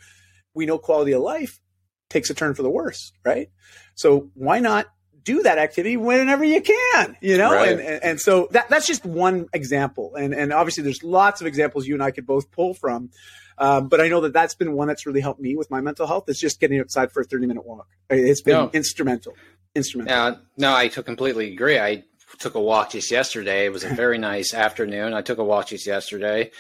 [0.54, 1.62] we know quality of life
[2.10, 3.50] takes a turn for the worse, right?
[3.96, 4.88] So why not
[5.24, 7.52] do that activity whenever you can, you know?
[7.52, 7.72] Right.
[7.72, 10.16] And, and, and, so that, that's just one example.
[10.16, 13.10] And, and obviously there's lots of examples you and I could both pull from.
[13.58, 16.08] Um, but I know that that's been one that's really helped me with my mental
[16.08, 16.26] health.
[16.28, 17.88] It's just getting outside for a 30 minute walk.
[18.10, 18.70] It's been no.
[18.72, 19.34] instrumental.
[19.76, 20.16] Instrumental.
[20.16, 21.80] Yeah, no, I completely agree.
[21.80, 22.04] I
[22.40, 23.66] took a walk just yesterday.
[23.66, 25.14] It was a very nice afternoon.
[25.14, 26.52] I took a walk just yesterday.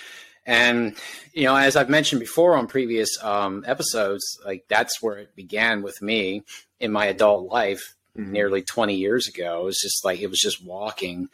[0.47, 0.95] And,
[1.33, 5.81] you know, as I've mentioned before on previous um, episodes, like that's where it began
[5.81, 6.43] with me
[6.79, 8.31] in my adult life mm-hmm.
[8.31, 9.61] nearly 20 years ago.
[9.61, 11.27] It was just like, it was just walking.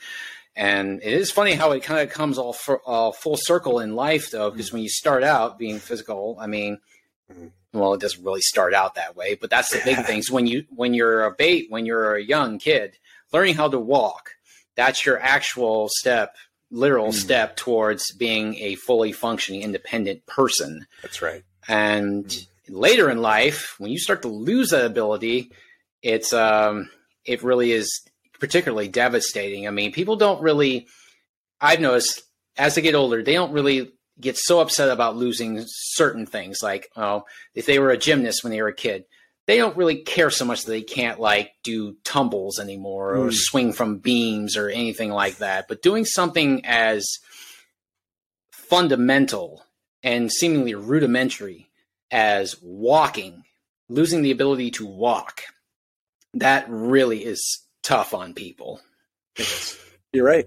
[0.56, 3.95] And it is funny how it kind of comes all for, uh, full circle in
[3.95, 4.78] life, though, because mm-hmm.
[4.78, 6.80] when you start out being physical, I mean,
[7.32, 7.47] mm-hmm.
[7.80, 10.65] well, it doesn't really start out that way, but that's the big things when you
[10.69, 12.97] when you're a bait, when you're a young kid,
[13.32, 14.32] learning how to walk,
[14.76, 16.36] that's your actual step,
[16.74, 17.14] literal mm.
[17.14, 20.86] step towards being a fully functioning independent person.
[21.02, 21.44] That's right.
[21.68, 22.48] And mm.
[22.68, 25.52] later in life, when you start to lose that ability,
[26.02, 26.90] it's um
[27.24, 28.02] it really is
[28.40, 29.68] particularly devastating.
[29.68, 30.88] I mean, people don't really
[31.62, 32.24] I've noticed
[32.58, 36.88] as they get older, they don't really get so upset about losing certain things like
[36.96, 37.24] oh
[37.56, 39.06] if they were a gymnast when they were a kid
[39.46, 43.34] they don't really care so much that they can't like do tumbles anymore or mm.
[43.34, 45.68] swing from beams or anything like that.
[45.68, 47.06] But doing something as
[48.52, 49.66] fundamental
[50.02, 51.70] and seemingly rudimentary
[52.12, 53.44] as walking,
[53.90, 55.44] losing the ability to walk,
[56.36, 58.80] that really is tough on people.
[60.14, 60.46] You're right.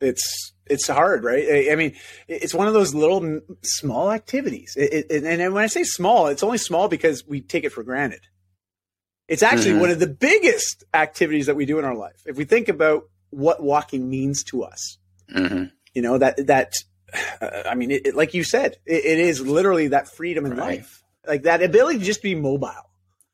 [0.00, 1.70] It's it's hard, right?
[1.70, 1.96] I, mean,
[2.28, 4.74] it's one of those little small activities.
[4.76, 7.82] It, it, and when I say small, it's only small because we take it for
[7.82, 8.20] granted.
[9.28, 9.80] It's actually mm-hmm.
[9.80, 12.22] one of the biggest activities that we do in our life.
[12.26, 14.98] If we think about what walking means to us,
[15.32, 15.64] mm-hmm.
[15.94, 16.74] you know that that
[17.40, 20.78] uh, I mean, it, like you said, it is literally that freedom in right.
[20.78, 22.89] life, like that ability to just be mobile,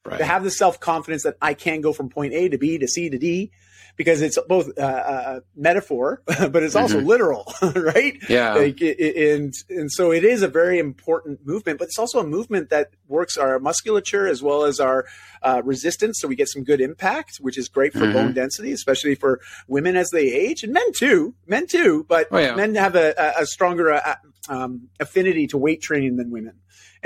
[0.07, 0.19] right.
[0.19, 2.89] to have the self confidence that I can go from point A to B to
[2.89, 3.51] C to D
[3.97, 7.07] because it's both uh, uh, metaphor, but it's also mm-hmm.
[7.07, 8.17] literal, right?
[8.29, 8.55] Yeah.
[8.55, 12.71] Like, and and so it is a very important movement, but it's also a movement
[12.71, 15.07] that works our musculature as well as our
[15.43, 18.13] uh, resistance, so we get some good impact, which is great for mm-hmm.
[18.13, 22.05] bone density, especially for women as they age, and men too, men too.
[22.09, 22.55] But oh, yeah.
[22.55, 24.17] men have a, a stronger uh,
[24.49, 26.55] um, affinity to weight training than women.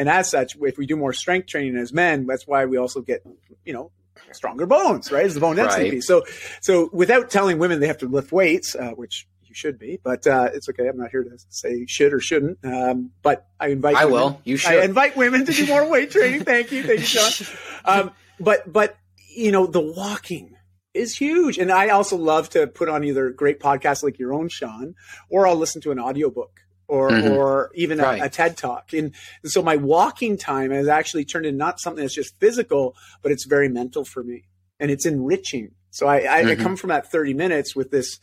[0.00, 3.02] And as such, if we do more strength training as men, that's why we also
[3.02, 3.22] get,
[3.66, 3.90] you know,
[4.32, 5.26] stronger bones, right?
[5.26, 5.90] Is the bone density right.
[5.90, 6.06] piece.
[6.06, 6.24] So,
[6.62, 10.26] so without telling women they have to lift weights, uh, which you should be, but
[10.26, 10.88] uh, it's okay.
[10.88, 12.64] I'm not here to say should or shouldn't.
[12.64, 13.94] Um, but I invite.
[13.94, 14.40] I women, will.
[14.44, 14.72] You should.
[14.72, 16.44] I invite women to do more weight training.
[16.44, 17.56] Thank you, thank you, Seann.
[17.84, 18.96] Um, but but
[19.28, 20.56] you know the walking
[20.94, 24.48] is huge, and I also love to put on either great podcasts like your own,
[24.48, 24.94] Seann,
[25.28, 26.60] or I'll listen to an audiobook
[26.90, 27.32] or mm-hmm.
[27.34, 28.20] or even right.
[28.20, 28.92] a, a, TED talk.
[28.92, 32.96] And, and, so my walking time has actually turned into not something that's just physical,
[33.22, 34.44] but it's very mental for me,
[34.80, 35.70] and it's enriching.
[35.90, 36.48] So I, I, mm-hmm.
[36.48, 38.18] I come from that 30 minutes with this,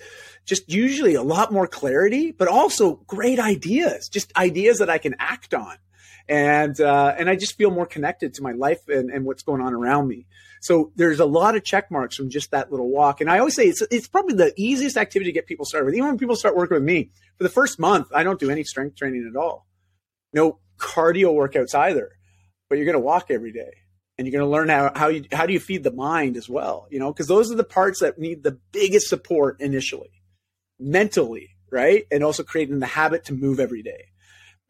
[0.45, 5.15] just usually a lot more clarity, but also great ideas, just ideas that I can
[5.19, 5.77] act on.
[6.30, 9.62] And, uh, and I just feel more connected to my life and, and what's going
[9.62, 10.27] on around me.
[10.62, 13.22] So there's a lot of check marks from just that little walk.
[13.22, 15.96] And I always say it's, it's probably the easiest activity to get people started with.
[15.96, 18.63] Even when people start working with me, for the first month, I don't do any
[18.63, 19.67] strength training at all.
[20.34, 22.12] No cardio workouts either.
[22.70, 23.72] But you're going to walk every day
[24.17, 26.50] and you're going to learn how, how you, how do you feed the mind as
[26.50, 30.10] well, you know, because those are the parts that need the biggest support initially,
[30.80, 32.06] mentally, right?
[32.12, 34.06] And also creating the habit to move every day.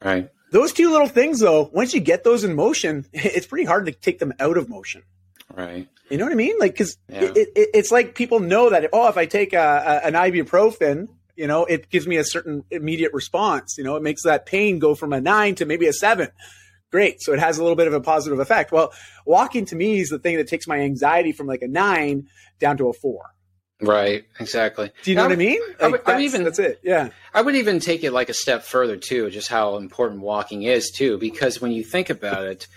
[0.04, 0.30] Right.
[0.52, 3.92] Those two little things, though, once you get those in motion, it's pretty hard to
[3.92, 5.04] take them out of motion.
[5.56, 5.88] Right.
[6.10, 6.56] You know what I mean?
[6.60, 7.24] Like, because yeah.
[7.24, 11.08] it, it, it's like people know that, oh, if I take a, a, an ibuprofen,
[11.36, 13.76] you know, it gives me a certain immediate response.
[13.78, 16.30] You know, it makes that pain go from a nine to maybe a seven.
[16.92, 17.22] Great.
[17.22, 18.72] So it has a little bit of a positive effect.
[18.72, 18.94] Well,
[19.26, 22.28] walking to me is the thing that takes my anxiety from like a nine
[22.60, 23.24] down to a four.
[23.80, 24.92] Right, exactly.
[25.04, 25.62] Do you know what I mean?
[25.68, 26.80] Like I would, that's, I even, that's it.
[26.84, 27.10] Yeah.
[27.34, 30.90] I would even take it like a step further too, just how important walking is
[30.90, 32.68] too, because when you think about it,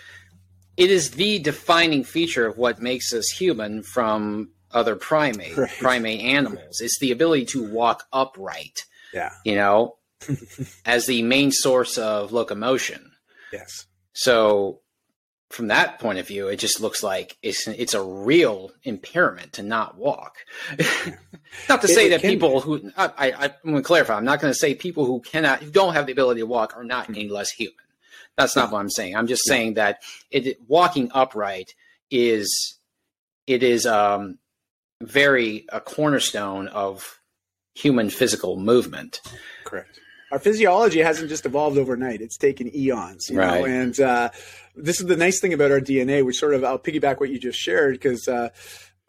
[0.81, 5.71] it is the defining feature of what makes us human from other primate right.
[5.79, 6.81] primate animals.
[6.81, 8.87] It's the ability to walk upright.
[9.13, 9.31] Yeah.
[9.45, 9.97] You know,
[10.87, 13.11] as the main source of locomotion.
[13.53, 13.87] Yes.
[14.15, 14.81] So
[15.51, 19.63] from that point of view, it just looks like it's it's a real impairment to
[19.63, 20.37] not walk.
[21.69, 22.61] not to say it, that people be.
[22.61, 24.15] who I, I, I'm going to clarify.
[24.17, 26.75] I'm not going to say people who cannot who don't have the ability to walk
[26.75, 27.75] are not any less human.
[28.37, 29.17] That's not what I'm saying.
[29.17, 29.53] I'm just yeah.
[29.53, 31.75] saying that it, walking upright
[32.11, 32.79] is
[33.47, 34.39] it is um,
[35.03, 37.21] very a cornerstone of
[37.75, 39.21] human physical movement.
[39.65, 42.21] Correct our physiology hasn't just evolved overnight.
[42.21, 43.61] It's taken eons, you right.
[43.61, 44.31] know, and uh,
[44.77, 47.39] this is the nice thing about our DNA, which sort of I'll piggyback what you
[47.39, 48.51] just shared because uh,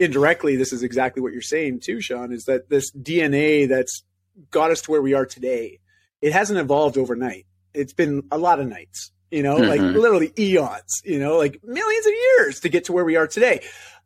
[0.00, 2.32] indirectly this is exactly what you're saying too, Seann.
[2.32, 4.02] Is that this DNA that's
[4.50, 5.78] got us to where we are today?
[6.20, 7.46] It hasn't evolved overnight.
[7.74, 9.68] It's been a lot of nights, you know, mm-hmm.
[9.68, 13.26] like literally eons, you know, like millions of years to get to where we are
[13.26, 13.64] today.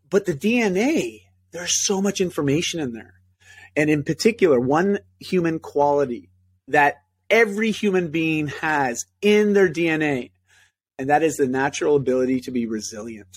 [0.08, 3.14] But the DNA, there's so much information in there.
[3.76, 6.30] And in particular, one human quality
[6.68, 10.30] that every human being has in their DNA,
[10.98, 13.28] and that is the natural ability to be resilient.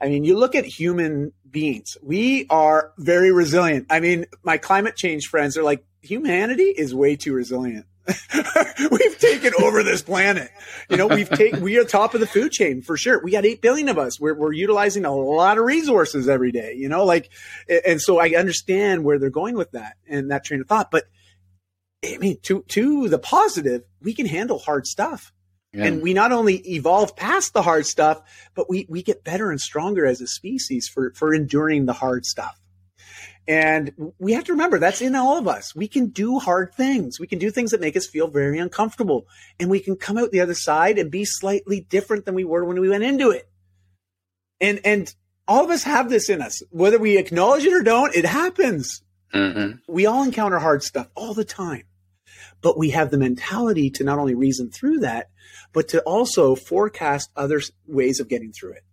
[0.00, 3.86] I mean, you look at human beings, we are very resilient.
[3.90, 7.84] I mean, my climate change friends are like, humanity is way too resilient.
[8.90, 10.50] we've taken over this planet.
[10.88, 13.22] You know, we've taken, we are top of the food chain for sure.
[13.22, 14.18] We got 8 billion of us.
[14.18, 17.30] We're, we're utilizing a lot of resources every day, you know, like,
[17.86, 20.90] and so I understand where they're going with that and that train of thought.
[20.90, 21.04] But
[22.04, 25.32] I mean, to to the positive, we can handle hard stuff.
[25.72, 25.84] Yeah.
[25.84, 28.22] And we not only evolve past the hard stuff,
[28.54, 32.26] but we we get better and stronger as a species for for enduring the hard
[32.26, 32.59] stuff.
[33.48, 35.74] And we have to remember that's in all of us.
[35.74, 37.18] We can do hard things.
[37.18, 39.26] We can do things that make us feel very uncomfortable.
[39.58, 42.64] And we can come out the other side and be slightly different than we were
[42.64, 43.48] when we went into it.
[44.60, 45.12] And and
[45.48, 46.62] all of us have this in us.
[46.70, 49.02] Whether we acknowledge it or don't, it happens.
[49.34, 49.78] Mm-hmm.
[49.92, 51.84] We all encounter hard stuff all the time
[52.62, 55.30] but we have the mentality to not only reason through that,
[55.72, 58.84] but to also forecast other ways of getting through it.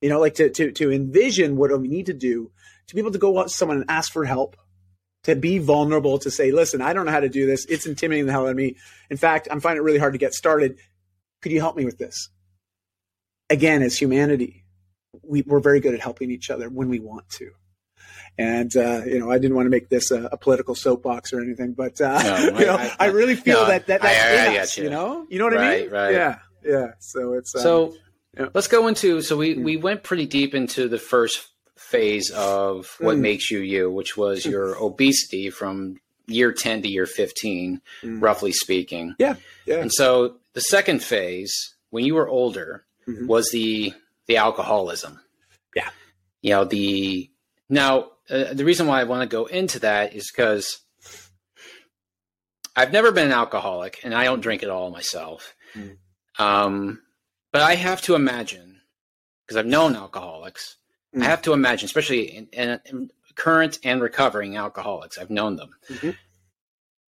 [0.00, 2.50] You know, like to, to, to envision what we need to do
[2.88, 4.56] to be able to go up to someone and ask for help,
[5.24, 7.64] to be vulnerable, to say, listen, I don't know how to do this.
[7.66, 8.76] It's intimidating the hell out of me.
[9.10, 10.78] In fact, I'm finding it really hard to get started.
[11.42, 12.30] Could you help me with this?
[13.50, 14.64] Again, as humanity,
[15.22, 17.50] we, we're very good at helping each other when we want to.
[18.38, 21.40] And uh, you know, I didn't want to make this a, a political soapbox or
[21.40, 24.48] anything, but uh, no, you know, I, I, I, really feel no, that, that that's
[24.48, 24.76] I, in us.
[24.76, 24.84] You.
[24.84, 24.90] you.
[24.90, 25.90] know, you know what right, I mean?
[25.90, 26.12] Right.
[26.12, 26.86] Yeah, yeah.
[26.98, 27.94] So it's um, so.
[28.36, 28.48] Yeah.
[28.52, 29.22] Let's go into.
[29.22, 29.64] So we mm.
[29.64, 31.48] we went pretty deep into the first
[31.86, 33.20] phase of what mm.
[33.20, 34.50] makes you you, which was mm.
[34.50, 38.22] your obesity from year 10 to year 15, mm.
[38.22, 39.14] roughly speaking.
[39.18, 39.36] Yeah.
[39.66, 39.76] Yeah.
[39.76, 43.26] And so the second phase, when you were older, mm-hmm.
[43.26, 43.92] was the
[44.26, 45.20] the alcoholism.
[45.74, 45.90] Yeah.
[46.42, 47.30] You know, the
[47.68, 50.80] now uh, the reason why I want to go into that is because
[52.74, 55.54] I've never been an alcoholic and I don't drink at all myself.
[55.74, 55.96] Mm.
[56.38, 57.02] Um,
[57.52, 58.80] but I have to imagine,
[59.42, 60.76] because I've known alcoholics,
[61.14, 61.22] mm.
[61.22, 65.70] I have to imagine, especially in, in, in, current and recovering alcoholics, I've known them.
[65.90, 66.10] Mm-hmm.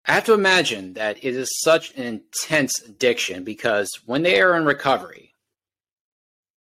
[0.05, 4.55] I have to imagine that it is such an intense addiction because when they are
[4.55, 5.33] in recovery,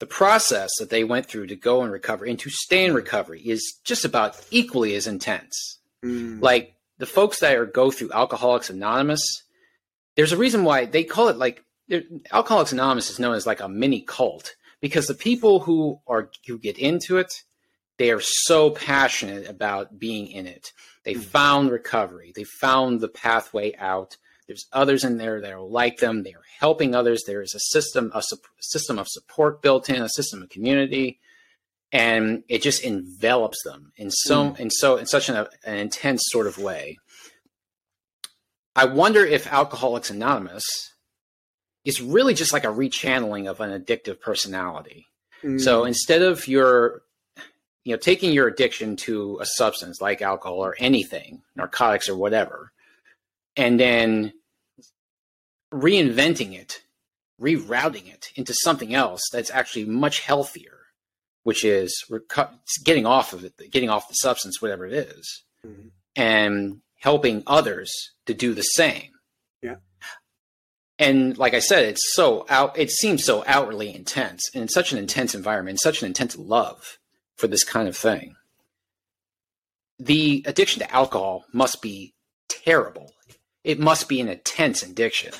[0.00, 3.40] the process that they went through to go and recover and to stay in recovery
[3.40, 5.78] is just about equally as intense.
[6.04, 6.42] Mm.
[6.42, 9.42] Like the folks that are go through Alcoholics Anonymous,
[10.16, 11.64] there's a reason why they call it like
[12.32, 16.58] Alcoholics Anonymous is known as like a mini cult because the people who are who
[16.58, 17.32] get into it,
[17.96, 20.74] they are so passionate about being in it.
[21.04, 21.22] They mm.
[21.22, 22.34] found recovery.
[22.36, 24.18] They found the pathway out.
[24.46, 26.22] There's others in there that are like them.
[26.22, 27.22] They are helping others.
[27.26, 31.18] There is a system, a su- system of support built in, a system of community,
[31.90, 34.60] and it just envelops them in so mm.
[34.60, 36.98] in so in such an, an intense sort of way.
[38.76, 40.93] I wonder if Alcoholics Anonymous
[41.84, 45.06] is really just like a rechanneling of an addictive personality.
[45.42, 45.60] Mm.
[45.60, 47.02] So instead of your
[47.84, 52.72] you know taking your addiction to a substance like alcohol or anything narcotics or whatever
[53.56, 54.32] and then
[55.72, 56.82] reinventing it,
[57.40, 60.78] rerouting it into something else that's actually much healthier,
[61.42, 62.04] which is
[62.84, 65.88] getting off of it, getting off the substance, whatever it is, mm-hmm.
[66.16, 67.92] and helping others
[68.26, 69.10] to do the same.
[70.98, 72.78] And like I said, it's so out.
[72.78, 76.98] It seems so outwardly intense, and in such an intense environment, such an intense love
[77.36, 78.36] for this kind of thing.
[79.98, 82.14] The addiction to alcohol must be
[82.48, 83.14] terrible
[83.64, 85.32] it must be an intense addiction.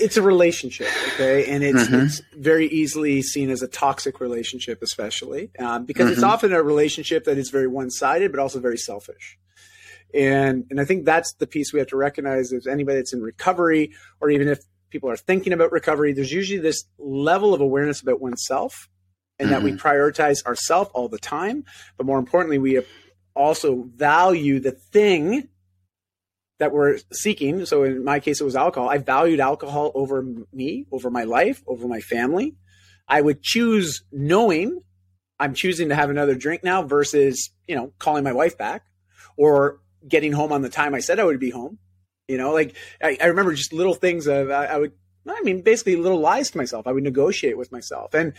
[0.00, 2.06] It's a relationship, okay, and it's, mm-hmm.
[2.06, 6.14] it's very easily seen as a toxic relationship, especially um, because mm-hmm.
[6.14, 9.38] it's often a relationship that is very one-sided, but also very selfish.
[10.14, 13.22] And and I think that's the piece we have to recognize as anybody that's in
[13.22, 14.60] recovery, or even if
[14.90, 18.88] people are thinking about recovery, there's usually this level of awareness about oneself
[19.38, 19.54] and mm-hmm.
[19.54, 19.86] that we mm-hmm.
[19.86, 21.64] prioritize ourselves all the time.
[21.96, 22.80] But more importantly, we
[23.34, 25.48] also value the thing
[26.60, 27.66] that we're seeking.
[27.66, 28.88] So in my case, it was alcohol.
[28.88, 32.54] I valued alcohol over me, over my life, over my family.
[33.08, 34.80] I would choose knowing
[35.40, 38.84] I'm choosing to have another drink now versus, you know, calling my wife back
[39.36, 41.78] or getting home on the time I said I would be home.
[42.28, 44.92] You know, like I, I remember just little things of I, I would,
[45.28, 46.86] I mean, basically little lies to myself.
[46.86, 48.14] I would negotiate with myself.
[48.14, 48.32] And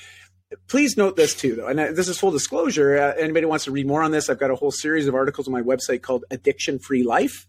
[0.68, 2.98] please note this too, though, and this is full disclosure.
[2.98, 4.30] Uh, anybody wants to read more on this?
[4.30, 7.48] I've got a whole series of articles on my website called Addiction Free Life.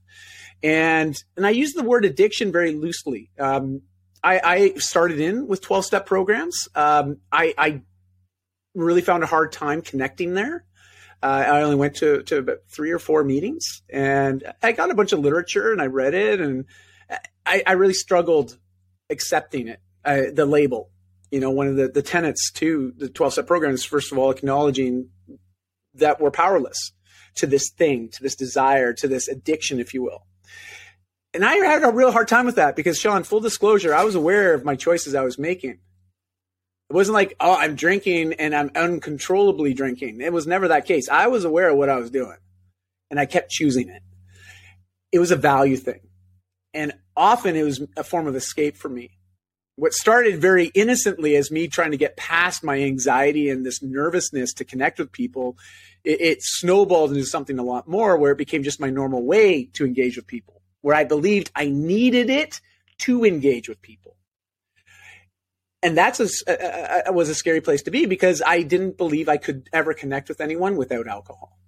[0.63, 3.31] And, and I use the word addiction very loosely.
[3.39, 3.83] Um,
[4.23, 6.67] I, I, started in with 12 step programs.
[6.75, 7.83] Um, I, I,
[8.75, 10.65] really found a hard time connecting there.
[11.27, 14.95] Uh, I only went to, to about three or four meetings and I got a
[14.95, 16.67] bunch of literature and I read it and
[17.45, 18.57] I, I really struggled
[19.11, 20.89] accepting it, uh, the label.
[21.33, 24.19] You know, one of the, the tenets to the 12 step program is first of
[24.19, 25.09] all acknowledging
[25.95, 26.93] that we're powerless
[27.35, 30.29] to this thing, to this desire, to this addiction, if you will.
[31.35, 34.15] And I had a real hard time with that because, Seann, full disclosure, I was
[34.15, 35.81] aware of my choices I was making.
[36.89, 40.21] It wasn't like, oh, I'm drinking and I'm uncontrollably drinking.
[40.21, 41.09] It was never that case.
[41.09, 42.37] I was aware of what I was doing
[43.11, 44.03] and I kept choosing it.
[45.11, 46.01] It was a value thing.
[46.75, 49.19] And often it was a form of escape for me.
[49.75, 54.55] What started very innocently as me trying to get past my anxiety and this nervousness
[54.55, 55.59] to connect with people,
[56.05, 59.65] it, it snowballed into something a lot more where it became just my normal way
[59.75, 62.61] to engage with people, where I believed I needed it
[62.99, 64.06] to engage with people
[65.83, 69.29] and that's a, a, a, was a scary place to be because I didn't believe
[69.29, 71.59] I could ever connect with anyone without alcohol.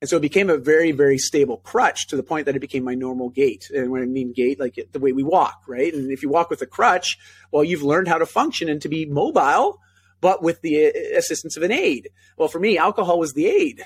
[0.00, 2.84] And so it became a very, very stable crutch to the point that it became
[2.84, 3.68] my normal gait.
[3.74, 5.92] And when I mean gait, like the way we walk, right?
[5.92, 7.18] And if you walk with a crutch,
[7.50, 9.80] well, you've learned how to function and to be mobile,
[10.20, 12.10] but with the uh, assistance of an aid.
[12.36, 13.84] Well, for me, alcohol was the aid.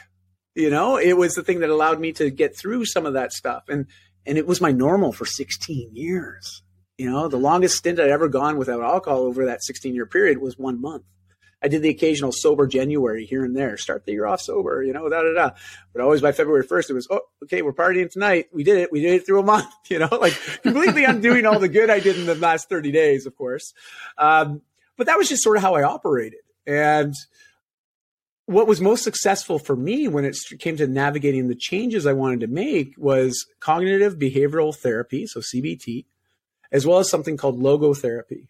[0.55, 3.32] You know, it was the thing that allowed me to get through some of that
[3.32, 3.64] stuff.
[3.68, 3.86] And,
[4.26, 6.62] and it was my normal for 16 years.
[6.99, 10.38] You know, the longest stint I'd ever gone without alcohol over that 16 year period
[10.38, 11.05] was one month.
[11.62, 14.93] I did the occasional sober January here and there, start the year off sober, you
[14.93, 15.51] know, da da da.
[15.93, 18.47] But always by February 1st, it was, oh, okay, we're partying tonight.
[18.53, 18.90] We did it.
[18.90, 22.01] We did it through a month, you know, like completely undoing all the good I
[22.01, 23.72] did in the last 30 days, of course.
[24.18, 24.62] Um,
[24.97, 26.40] but that was just sort of how I operated.
[26.66, 27.14] And
[28.47, 32.40] what was most successful for me when it came to navigating the changes I wanted
[32.40, 36.07] to make was cognitive behavioral therapy, so CBT,
[36.72, 38.48] as well as something called logotherapy,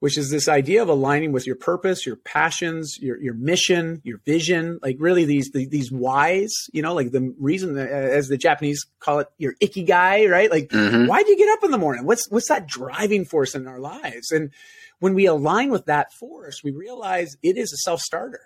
[0.00, 4.18] which is this idea of aligning with your purpose, your passions, your, your mission, your
[4.24, 9.20] vision, like really these, these whys, you know, like the reason as the Japanese call
[9.20, 10.50] it your ikigai, right?
[10.50, 11.06] Like, mm-hmm.
[11.06, 12.04] why do you get up in the morning?
[12.04, 14.32] What's, what's that driving force in our lives?
[14.32, 14.50] And
[14.98, 18.40] when we align with that force, we realize it is a self starter.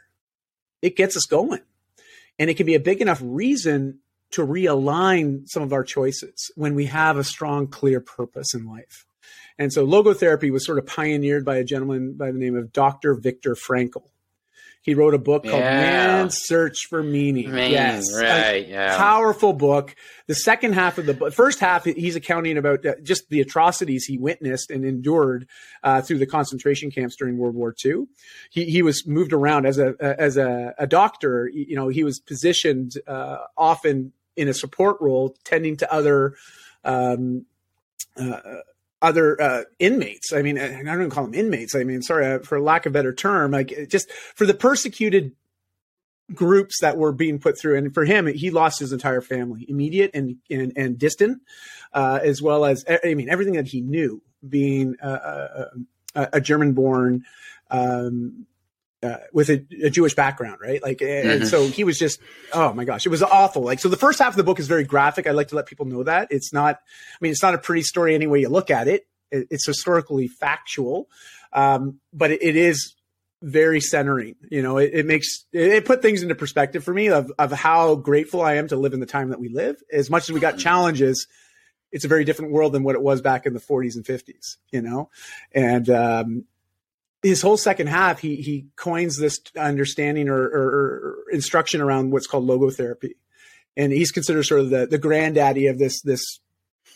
[0.82, 1.62] It gets us going.
[2.38, 4.00] And it can be a big enough reason
[4.32, 9.06] to realign some of our choices when we have a strong, clear purpose in life.
[9.58, 13.14] And so logotherapy was sort of pioneered by a gentleman by the name of Dr.
[13.14, 14.10] Viktor Frankl.
[14.86, 15.80] He wrote a book called yeah.
[15.80, 17.50] Man's Search for Meaning.
[17.50, 18.96] Meaning yes, right, yeah.
[18.96, 19.96] Powerful book.
[20.28, 24.04] The second half of the book, first half, he's accounting about uh, just the atrocities
[24.04, 25.48] he witnessed and endured
[25.82, 28.04] uh, through the concentration camps during World War II.
[28.50, 31.50] He, he was moved around as a as a, a doctor.
[31.52, 36.34] You know, he was positioned uh, often in a support role, tending to other.
[36.84, 37.46] Um,
[38.16, 38.40] uh,
[39.02, 40.32] other uh, inmates.
[40.32, 41.74] I mean, I don't even call them inmates.
[41.74, 45.32] I mean, sorry uh, for lack of better term, like just for the persecuted
[46.34, 47.76] groups that were being put through.
[47.76, 51.42] And for him, he lost his entire family, immediate and and, and distant,
[51.92, 55.66] uh, as well as I mean everything that he knew, being a,
[56.14, 57.24] a, a German-born.
[57.70, 58.46] Um,
[59.02, 60.82] uh, with a, a, Jewish background, right?
[60.82, 61.28] Like, mm-hmm.
[61.28, 62.18] and so he was just,
[62.52, 63.62] oh my gosh, it was awful.
[63.62, 65.26] Like, so the first half of the book is very graphic.
[65.26, 67.82] I like to let people know that it's not, I mean, it's not a pretty
[67.82, 69.06] story any way you look at it.
[69.30, 71.08] it it's historically factual,
[71.52, 72.96] um, but it, it is
[73.42, 74.36] very centering.
[74.50, 77.52] You know, it, it makes it, it, put things into perspective for me of of
[77.52, 79.76] how grateful I am to live in the time that we live.
[79.92, 80.62] As much as we got mm-hmm.
[80.62, 81.26] challenges,
[81.92, 84.56] it's a very different world than what it was back in the 40s and 50s.
[84.72, 85.10] You know,
[85.52, 86.44] and um,
[87.26, 92.26] his whole second half, he he coins this understanding or, or, or, instruction around what's
[92.26, 93.14] called logotherapy,
[93.76, 96.40] and he's considered sort of the the granddaddy of this this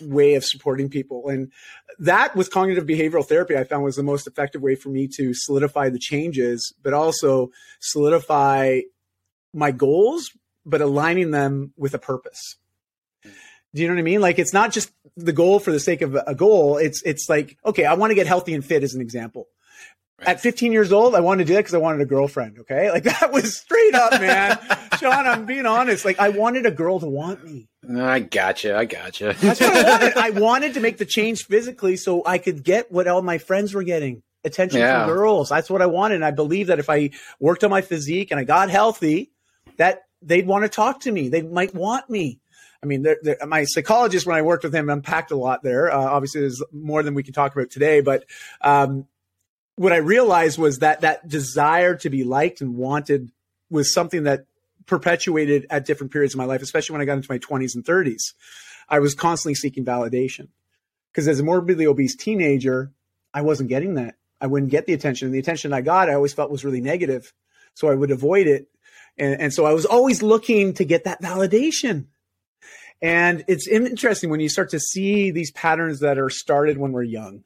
[0.01, 1.29] way of supporting people.
[1.29, 1.53] And
[1.99, 5.35] that with cognitive behavioral therapy, I found was the most effective way for me to
[5.35, 7.51] solidify the changes, but also
[7.81, 8.81] solidify
[9.53, 10.31] my goals,
[10.65, 12.57] but aligning them with a purpose.
[13.23, 14.21] Do you know what I mean?
[14.21, 16.77] Like it's not just the goal for the sake of a goal.
[16.77, 19.49] It's it's like okay, I want to get healthy and fit as an example.
[20.23, 22.59] At 15 years old, I wanted to do that because I wanted a girlfriend.
[22.61, 24.57] Okay, like that was straight up, man.
[24.93, 26.05] Seann, I'm being honest.
[26.05, 27.69] Like I wanted a girl to want me.
[27.99, 28.77] I gotcha.
[28.77, 29.35] I gotcha.
[29.39, 30.17] That's what I wanted.
[30.17, 33.75] I wanted to make the change physically so I could get what all my friends
[33.75, 35.05] were getting attention yeah.
[35.05, 35.49] from girls.
[35.49, 36.17] That's what I wanted.
[36.17, 39.33] And I believe that if I worked on my physique and I got healthy,
[39.79, 41.29] that they'd want to talk to me.
[41.29, 42.41] They might want me.
[42.83, 45.93] I mean, they're, they're, my psychologist, when I worked with him, unpacked a lot there.
[45.93, 48.25] Uh, obviously, there's more than we can talk about today, but
[48.63, 49.07] um,
[49.77, 53.31] what I realized was that that desire to be liked and wanted
[53.71, 54.47] was something that
[54.87, 57.85] perpetuated at different periods of my life, especially when I got into my 20s and
[57.85, 58.35] 30s.
[58.89, 60.49] I was constantly seeking validation
[61.13, 62.91] because as a morbidly obese teenager,
[63.33, 64.17] I wasn't getting that.
[64.41, 65.27] I wouldn't get the attention.
[65.27, 67.33] And the attention I got, I always felt was really negative.
[67.75, 68.69] So I would avoid it.
[69.17, 72.07] And, and so I was always looking to get that validation.
[73.03, 77.03] And it's interesting when you start to see these patterns that are started when we're
[77.03, 77.45] young.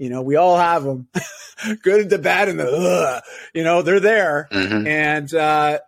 [0.00, 1.08] You know, we all have them,
[1.82, 3.22] good, and the bad, and the, ugh,
[3.54, 4.48] you know, they're there.
[4.50, 4.86] Mm-hmm.
[4.86, 5.78] And, uh,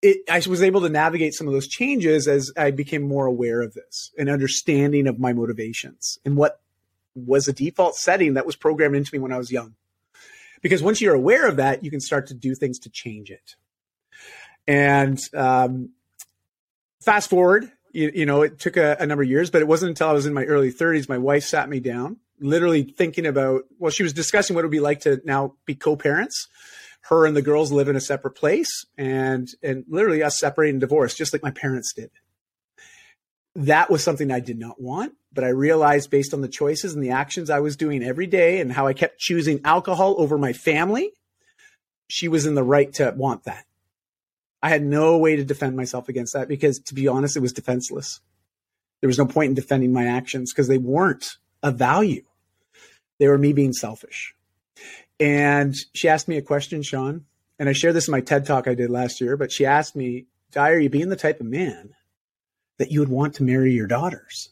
[0.00, 3.62] it, I was able to navigate some of those changes as I became more aware
[3.62, 6.60] of this and understanding of my motivations and what
[7.16, 9.74] was a default setting that was programmed into me when I was young.
[10.62, 13.56] Because once you're aware of that, you can start to do things to change it.
[14.68, 15.90] And um,
[17.02, 19.90] fast forward, you, you, know, it took a, a number of years, but it wasn't
[19.90, 23.62] until I was in my early 30s, my wife sat me down, literally thinking about,
[23.78, 26.48] well, she was discussing what it would be like to now be co parents
[27.08, 30.80] her and the girls live in a separate place and and literally us separated and
[30.80, 32.10] divorced just like my parents did
[33.56, 37.02] that was something I did not want, but I realized based on the choices and
[37.02, 40.52] the actions I was doing every day and how I kept choosing alcohol over my
[40.52, 41.10] family,
[42.08, 43.64] she was in the right to want that.
[44.62, 47.52] I had no way to defend myself against that because, to be honest, it was
[47.52, 48.20] defenseless.
[49.00, 52.22] There was no point in defending my actions because they weren't of value.
[53.18, 54.34] They were me being selfish.
[55.18, 57.22] And she asked me a question, Seann,
[57.58, 59.96] and I shared this in my TED talk I did last year, but she asked
[59.96, 61.94] me, Guy, are you being the type of man
[62.78, 64.50] that you would want to marry your daughters?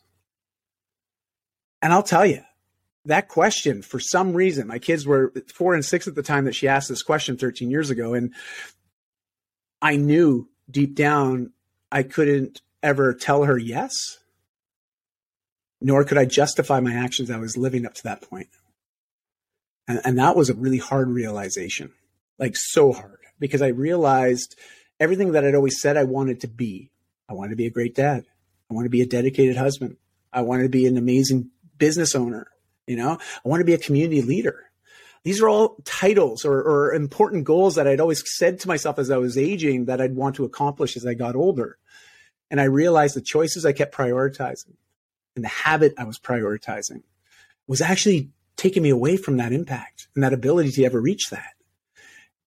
[1.83, 2.43] And I'll tell you,
[3.05, 6.55] that question, for some reason, my kids were four and six at the time that
[6.55, 8.15] she asked this question 13 years ago.
[8.15, 8.33] And
[9.83, 11.53] I knew deep down
[11.93, 13.93] I couldn't ever tell her yes,
[15.81, 18.49] nor could I justify my actions I was living up to that point.
[19.87, 21.93] And, and that was a really hard realization,
[22.39, 24.57] like so hard, because I realized
[24.99, 26.91] everything that I'd always said I wanted to be
[27.29, 28.27] I wanted to be a great dad.
[28.71, 29.97] I wanted to be a dedicated husband.
[30.33, 32.49] I wanted to be an amazing business owner.
[32.87, 34.71] You know, I want to be a community leader.
[35.23, 39.11] These are all titles or, or important goals that I'd always said to myself as
[39.11, 41.79] I was aging that I'd want to accomplish as I got older.
[42.51, 44.75] And I realized the choices I kept prioritizing
[45.35, 47.03] and the habit I was prioritizing
[47.67, 51.55] was actually taking me away from that impact and that ability to ever reach that.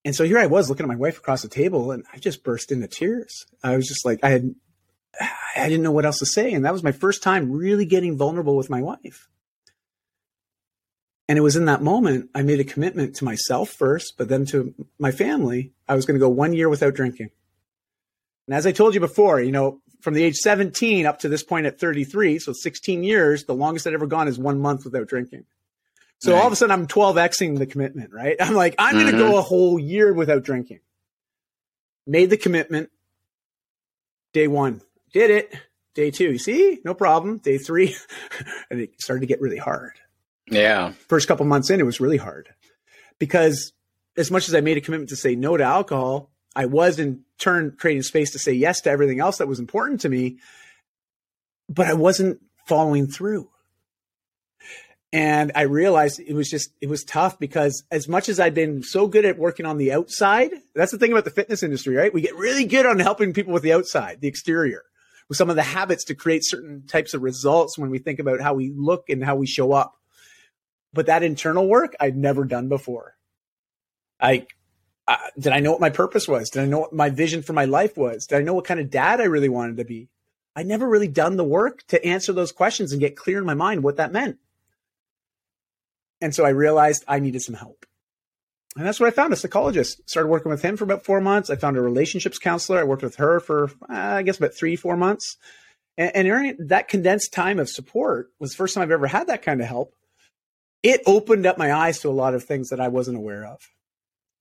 [0.05, 2.43] And so here I was looking at my wife across the table and I just
[2.43, 3.45] burst into tears.
[3.63, 4.55] I was just like, I had
[5.55, 6.53] I didn't know what else to say.
[6.53, 9.27] And that was my first time really getting vulnerable with my wife.
[11.27, 14.45] And it was in that moment I made a commitment to myself first, but then
[14.47, 15.73] to my family.
[15.89, 17.31] I was going to go one year without drinking.
[18.47, 21.43] And as I told you before, you know, from the age 17 up to this
[21.43, 25.07] point at 33, so 16 years, the longest I'd ever gone is one month without
[25.07, 25.45] drinking.
[26.19, 28.35] So all of a sudden I'm 12xing the commitment, right?
[28.39, 29.03] I'm like, I'm mm-hmm.
[29.03, 30.79] going to go a whole year without drinking.
[32.07, 32.89] Made the commitment
[34.33, 34.81] day one
[35.13, 35.53] did it.
[35.93, 37.39] Day two, you see, no problem.
[37.39, 37.95] Day three,
[38.69, 39.93] and it started to get really hard.
[40.49, 40.93] Yeah.
[41.07, 42.49] First couple months in, it was really hard
[43.19, 43.73] because
[44.15, 47.23] as much as I made a commitment to say no to alcohol, I was in
[47.37, 50.39] turn creating space to say yes to everything else that was important to me,
[51.69, 53.47] but I wasn't following through.
[55.13, 58.81] And I realized it was just, it was tough because as much as I'd been
[58.81, 62.13] so good at working on the outside, that's the thing about the fitness industry, right?
[62.13, 64.83] We get really good on helping people with the outside, the exterior
[65.29, 68.41] with some of the habits to create certain types of results when we think about
[68.41, 69.93] how we look and how we show up.
[70.91, 73.15] But that internal work I'd never done before.
[74.19, 74.47] I
[75.07, 76.49] uh, did I know what my purpose was?
[76.49, 78.27] Did I know what my vision for my life was?
[78.27, 80.09] Did I know what kind of dad I really wanted to be?
[80.55, 83.53] I never really done the work to answer those questions and get clear in my
[83.53, 84.37] mind what that meant.
[86.19, 87.85] And so I realized I needed some help.
[88.75, 90.01] And that's what I found a psychologist.
[90.09, 91.49] Started working with him for about four months.
[91.49, 92.79] I found a relationships counselor.
[92.79, 95.37] I worked with her for, uh, I guess, about three, four months.
[95.97, 99.27] And, and during that condensed time of support was the first time I've ever had
[99.27, 99.93] that kind of help.
[100.83, 103.61] It opened up my eyes to a lot of things that I wasn't aware of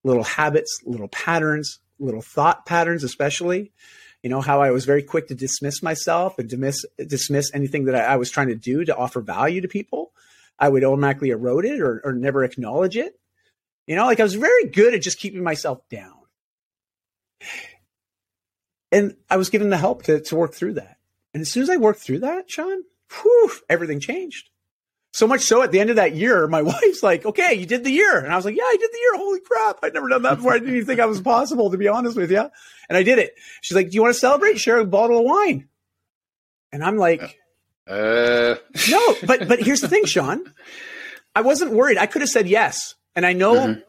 [0.07, 3.71] little habits, little patterns, little thought patterns, especially.
[4.23, 7.95] You know, how I was very quick to dismiss myself and dismiss, dismiss anything that
[7.95, 10.11] I, I was trying to do to offer value to people.
[10.57, 13.19] I would automatically erode it or, or never acknowledge it.
[13.85, 16.13] You know, like I was very good at just keeping myself down.
[18.91, 20.97] And I was given the help to, to work through that.
[21.33, 22.79] And as soon as I worked through that, Seann,
[23.21, 24.49] whew, everything changed.
[25.17, 27.83] So much so at the end of that year, my wife's like, okay, you did
[27.83, 28.19] the year.
[28.19, 29.17] And I was like, yeah, I did the year.
[29.17, 29.79] Holy crap.
[29.81, 30.53] I'd never done that before.
[30.53, 32.47] I didn't even think that was possible, to be honest with you.
[32.87, 33.33] And I did it.
[33.61, 34.59] She's like, do you want to celebrate?
[34.59, 35.69] Share a bottle of wine.
[36.71, 37.39] And I'm like,
[37.87, 38.57] uh,
[38.91, 40.53] no, but, but here's the thing, Seann.
[41.33, 41.97] I wasn't worried.
[41.97, 42.93] I could have said yes.
[43.15, 43.79] And I know mm-hmm.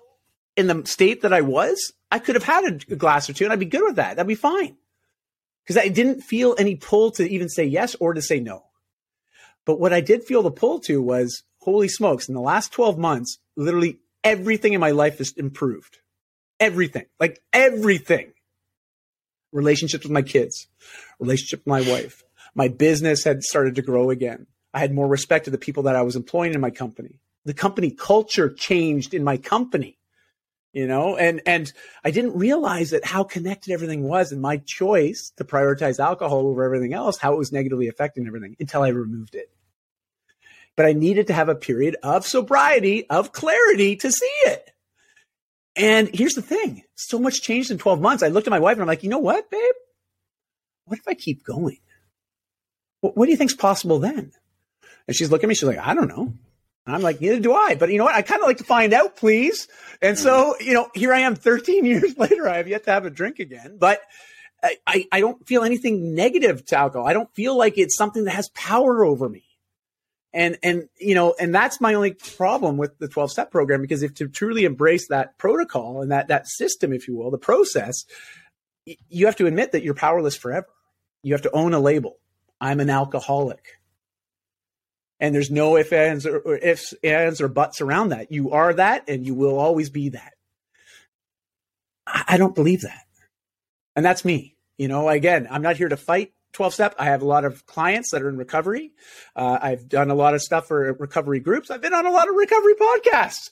[0.57, 3.53] in the state that I was, I could have had a glass or two and
[3.53, 4.17] I'd be good with that.
[4.17, 4.79] That'd be fine.
[5.63, 8.65] Because I didn't feel any pull to even say yes or to say no.
[9.69, 12.97] But what I did feel the pull to was holy smokes, in the last 12
[12.97, 15.99] months, literally everything in my life has improved.
[16.59, 18.33] Everything, like everything.
[19.53, 20.69] Relationships with my kids,
[21.21, 22.25] relationship with my wife.
[22.55, 24.47] My business had started to grow again.
[24.73, 27.21] I had more respect to the people that I was employing in my company.
[27.45, 29.99] The company culture changed in my company
[30.73, 31.73] you know and and
[32.05, 36.63] i didn't realize that how connected everything was and my choice to prioritize alcohol over
[36.63, 39.51] everything else how it was negatively affecting everything until i removed it
[40.79, 44.71] but I needed to have a period of sobriety, of clarity to see it.
[45.75, 48.23] And here's the thing so much changed in 12 months.
[48.23, 49.75] I looked at my wife and I'm like, you know what, babe?
[50.85, 51.79] What if I keep going?
[53.01, 54.31] What, what do you think's possible then?
[55.09, 56.33] And she's looking at me, she's like, I don't know.
[56.87, 57.75] And I'm like, neither do I.
[57.75, 58.15] But you know what?
[58.15, 59.67] I kind of like to find out, please.
[60.01, 62.49] And so, you know, here I am 13 years later.
[62.49, 63.79] I have yet to have a drink again.
[63.81, 64.01] But
[64.87, 67.09] I, I don't feel anything negative to alcohol.
[67.09, 69.43] I don't feel like it's something that has power over me
[70.33, 74.03] and and you know and that's my only problem with the 12 step program because
[74.03, 78.05] if to truly embrace that protocol and that that system if you will the process
[79.09, 80.69] you have to admit that you're powerless forever.
[81.23, 82.17] You have to own a label.
[82.61, 83.79] I'm an alcoholic.
[85.21, 88.31] And there's no ifs ands or, or ifs ands or buts around that.
[88.31, 90.35] You are that and you will always be that.
[92.07, 93.05] I, I don't believe that.
[93.97, 94.55] And that's me.
[94.79, 96.95] You know again i'm not here to fight 12 step.
[96.99, 98.91] I have a lot of clients that are in recovery.
[99.37, 101.71] Uh, I've done a lot of stuff for recovery groups.
[101.71, 103.51] I've been on a lot of recovery podcasts.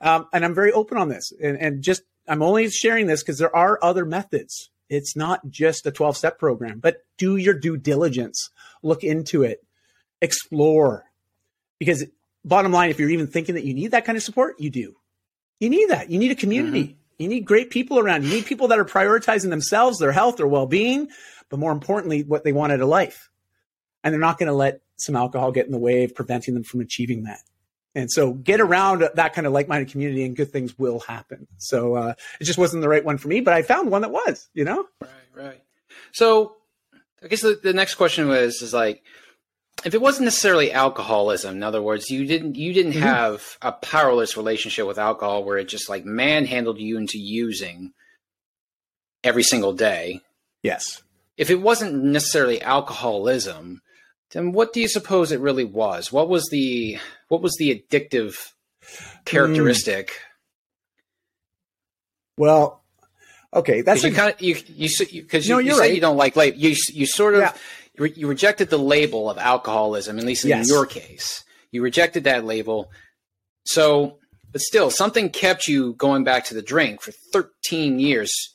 [0.00, 1.30] Um, and I'm very open on this.
[1.42, 4.70] And, and just, I'm only sharing this because there are other methods.
[4.88, 8.48] It's not just a 12 step program, but do your due diligence,
[8.82, 9.62] look into it,
[10.22, 11.04] explore.
[11.78, 12.06] Because
[12.46, 14.96] bottom line, if you're even thinking that you need that kind of support, you do.
[15.60, 16.08] You need that.
[16.08, 16.84] You need a community.
[16.84, 16.94] Mm-hmm.
[17.18, 18.22] You need great people around.
[18.22, 21.08] You need people that are prioritizing themselves, their health, their well being,
[21.50, 23.30] but more importantly, what they want out of life.
[24.04, 26.64] And they're not going to let some alcohol get in the way of preventing them
[26.64, 27.40] from achieving that.
[27.94, 31.46] And so get around that kind of like-minded community and good things will happen.
[31.56, 34.12] So uh, it just wasn't the right one for me, but I found one that
[34.12, 34.86] was, you know?
[35.00, 35.62] Right, right.
[36.12, 36.54] So
[37.22, 39.02] I guess the, the next question was, is like,
[39.84, 43.02] if it wasn't necessarily alcoholism, in other words, you didn't you didn't mm-hmm.
[43.02, 47.92] have a powerless relationship with alcohol where it just like manhandled you into using
[49.22, 50.20] every single day.
[50.64, 51.02] Yes
[51.38, 53.80] if it wasn't necessarily alcoholism,
[54.32, 56.12] then what do you suppose it really was?
[56.12, 58.34] What was the what was the addictive
[59.24, 60.08] characteristic?
[60.08, 60.12] Mm.
[62.36, 62.82] Well,
[63.54, 65.94] okay, that's a, you kind of you you because you, no, you, you right.
[65.94, 66.58] you don't like label.
[66.58, 68.08] You you sort of yeah.
[68.16, 70.68] you rejected the label of alcoholism, at least in yes.
[70.68, 71.44] your case.
[71.70, 72.90] You rejected that label.
[73.64, 74.18] So,
[74.50, 78.54] but still, something kept you going back to the drink for 13 years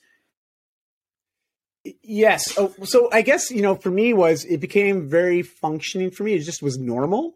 [2.01, 2.57] Yes.
[2.57, 6.33] Oh, so I guess you know, for me, was it became very functioning for me.
[6.33, 7.35] It just was normal.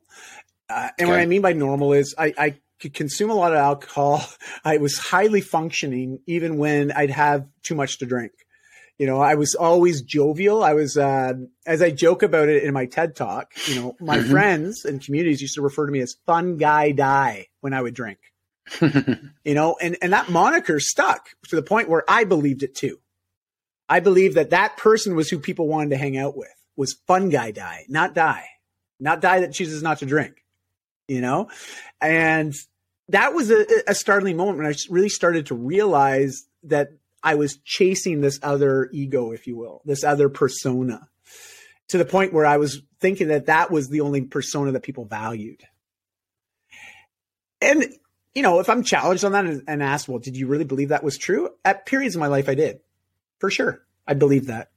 [0.69, 1.11] Uh, and okay.
[1.11, 4.25] what I mean by normal is I, I could consume a lot of alcohol.
[4.65, 8.33] I was highly functioning even when I'd have too much to drink.
[8.97, 10.63] You know, I was always jovial.
[10.63, 11.33] I was, uh,
[11.67, 14.31] as I joke about it in my TED talk, you know, my mm-hmm.
[14.31, 17.93] friends and communities used to refer to me as fun guy Dai when I would
[17.93, 18.17] drink.
[18.81, 22.99] you know, and, and that moniker stuck to the point where I believed it too.
[23.89, 27.29] I believe that that person was who people wanted to hang out with was fun
[27.29, 28.45] guy Dai, not Dai,
[28.99, 30.45] not Dai that chooses not to drink,
[31.07, 31.49] you know?
[32.01, 32.53] And
[33.09, 36.89] that was a, a startling moment when I really started to realize that
[37.23, 41.07] I was chasing this other ego, if you will, this other persona
[41.89, 45.05] to the point where I was thinking that that was the only persona that people
[45.05, 45.63] valued.
[47.61, 47.85] And,
[48.35, 50.89] you know, if I'm challenged on that and, and asked, well, did you really believe
[50.89, 51.49] that was true?
[51.65, 52.81] At periods of my life, I did
[53.39, 53.83] for sure.
[54.07, 54.71] I believe that.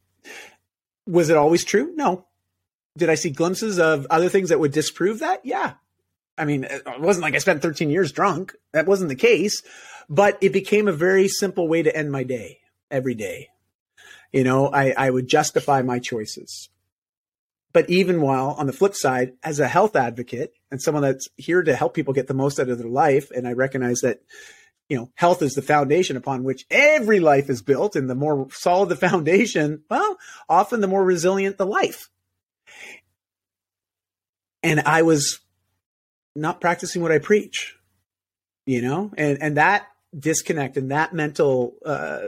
[1.07, 1.93] Was it always true?
[1.95, 2.27] No.
[2.97, 5.41] Did I see glimpses of other things that would disprove that?
[5.45, 5.75] Yeah.
[6.37, 8.55] I mean, it wasn't like I spent 13 years drunk.
[8.73, 9.63] That wasn't the case,
[10.09, 13.49] but it became a very simple way to end my day every day.
[14.33, 16.69] You know, I, I would justify my choices.
[17.73, 21.63] But even while on the flip side, as a health advocate and someone that's here
[21.63, 24.21] to help people get the most out of their life, and I recognize that,
[24.91, 27.95] you know, health is the foundation upon which every life is built.
[27.95, 30.19] And the more solid the foundation, well,
[30.49, 32.11] often the more resilient the life.
[34.65, 35.39] And I was
[36.35, 37.77] not practicing what I preach,
[38.67, 39.87] you know, and, and that
[40.19, 42.21] disconnect and that mental, uh,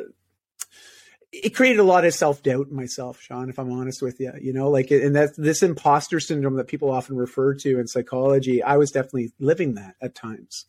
[1.32, 4.32] it created a lot of self doubt in myself, Seann, if I'm honest with you,
[4.40, 8.62] you know, like, and that's this imposter syndrome that people often refer to in psychology.
[8.62, 10.66] I was definitely living that at times.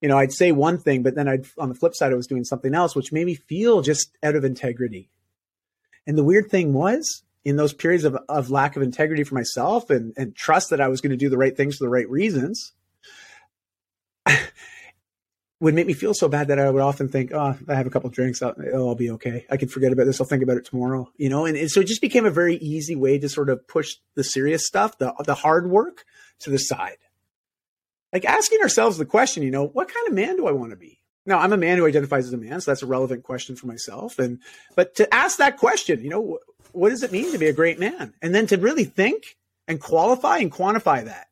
[0.00, 2.26] You know, I'd say one thing, but then I'd, on the flip side, I was
[2.26, 5.10] doing something else, which made me feel just out of integrity.
[6.06, 9.90] And the weird thing was, in those periods of, of lack of integrity for myself
[9.90, 12.08] and, and trust that I was going to do the right things for the right
[12.08, 12.72] reasons,
[15.60, 17.90] would make me feel so bad that I would often think, oh, I have a
[17.90, 19.46] couple drinks, I'll, I'll, be okay.
[19.50, 20.20] I can forget about this.
[20.20, 21.44] I'll think about it tomorrow, you know?
[21.44, 24.24] And, and, so it just became a very easy way to sort of push the
[24.24, 26.04] serious stuff, the, the hard work
[26.40, 26.96] to the side.
[28.12, 30.76] Like asking ourselves the question, you know, what kind of man do I want to
[30.76, 30.98] be?
[31.26, 33.66] Now, I'm a man who identifies as a man, so that's a relevant question for
[33.66, 34.18] myself.
[34.18, 34.40] And,
[34.74, 36.38] but to ask that question, you know,
[36.72, 38.14] what does it mean to be a great man?
[38.22, 39.36] And then to really think
[39.68, 41.28] and qualify and quantify that.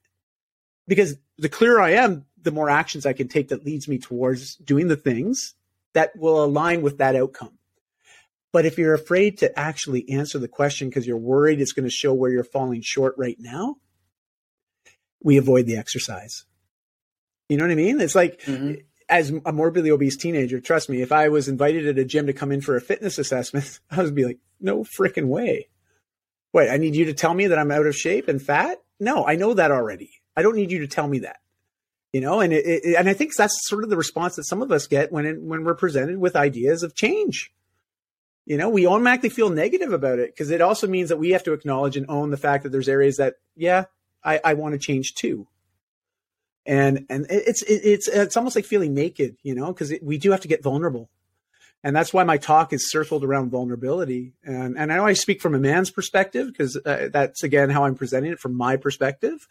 [0.87, 4.57] Because the clearer I am, the more actions I can take that leads me towards
[4.57, 5.55] doing the things
[5.95, 7.59] that will align with that outcome.
[8.53, 11.91] But if you're afraid to actually answer the question because you're worried it's going to
[11.91, 13.77] show where you're falling short right now,
[15.23, 16.45] we avoid the exercise.
[17.49, 18.01] You know what I mean?
[18.01, 18.75] It's like mm-hmm.
[19.09, 22.33] as a morbidly obese teenager, trust me, if I was invited at a gym to
[22.33, 25.69] come in for a fitness assessment, I would be like, no freaking way.
[26.53, 28.79] Wait, I need you to tell me that I'm out of shape and fat?
[28.99, 30.11] No, I know that already.
[30.37, 31.39] I don't need you to tell me that
[32.13, 34.63] you know and it, it, and i think that's sort of the response that some
[34.63, 37.53] of us get when it, when we're presented with ideas of change
[38.47, 41.45] you know we automatically feel negative about it because it also means that we have
[41.45, 43.85] to acknowledge and own the fact that there's areas that yeah
[44.25, 45.47] i, I want to change too
[46.69, 50.43] and and it's it's it's almost like feeling naked you know because we do have
[50.43, 51.09] to get vulnerable
[51.83, 55.41] and that's why my talk is circled around vulnerability and and i know i speak
[55.41, 59.49] from a man's perspective because uh, that's again how i'm presenting it from my perspective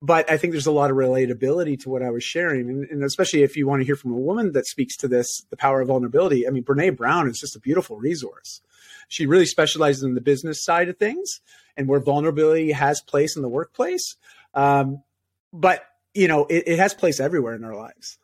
[0.00, 2.68] but I think there's a lot of relatability to what I was sharing.
[2.70, 5.26] And, and, especially if you want to hear from a woman that speaks to this,
[5.50, 6.46] the power of vulnerability.
[6.46, 8.60] I mean, Brene Brown is just a beautiful resource.
[9.08, 11.40] She really specializes in the business side of things
[11.76, 14.14] and where vulnerability has place in the workplace.
[14.54, 15.02] Um,
[15.52, 15.84] but,
[16.14, 18.18] you know, it, it, has place everywhere in our lives,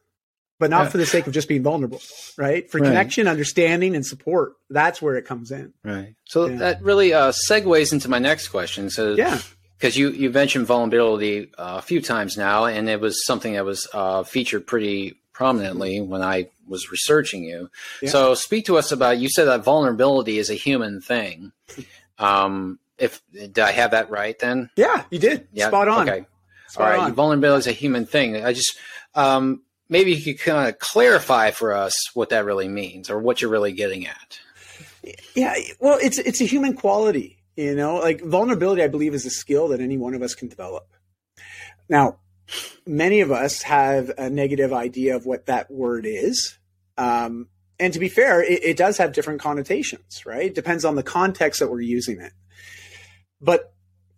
[0.58, 0.88] but not yeah.
[0.90, 2.00] for the sake of just being vulnerable,
[2.36, 2.70] right?
[2.70, 2.88] For right.
[2.88, 4.54] connection, understanding, and support.
[4.70, 5.72] That's where it comes in.
[5.84, 6.14] Right.
[6.24, 6.56] So yeah.
[6.58, 8.90] that really uh, segues into my next question.
[8.90, 9.40] So, yeah
[9.84, 13.66] because you you mentioned vulnerability uh, a few times now, and it was something that
[13.66, 17.68] was uh, featured pretty prominently when I was researching you.
[18.00, 18.08] Yeah.
[18.08, 19.18] So speak to us about.
[19.18, 21.52] You said that vulnerability is a human thing.
[22.16, 24.70] Um, if did I have that right then?
[24.76, 25.48] Yeah, you did.
[25.52, 26.08] Yeah, spot on.
[26.08, 26.26] Okay.
[26.76, 26.98] All right.
[26.98, 27.12] On.
[27.12, 28.44] Vulnerability is a human thing.
[28.44, 28.78] I just
[29.14, 33.40] um, maybe you could kind of clarify for us what that really means or what
[33.40, 34.40] you're really getting at.
[35.34, 37.38] Yeah, well, it's it's a human quality.
[37.56, 40.48] You know, like vulnerability, I believe, is a skill that any one of us can
[40.48, 40.88] develop.
[41.88, 42.18] Now,
[42.86, 46.58] many of us have a negative idea of what that word is.
[46.96, 47.48] Um,
[47.78, 50.46] and to be fair, it, it, does have different connotations, right?
[50.46, 52.32] It depends on the context that we're using it.
[53.40, 53.73] But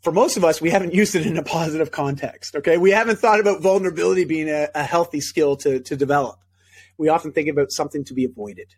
[0.06, 2.54] for most of us, we haven't used it in a positive context.
[2.54, 2.78] Okay.
[2.78, 6.38] We haven't thought about vulnerability being a, a healthy skill to, to develop.
[6.96, 8.72] We often think about something to be avoided.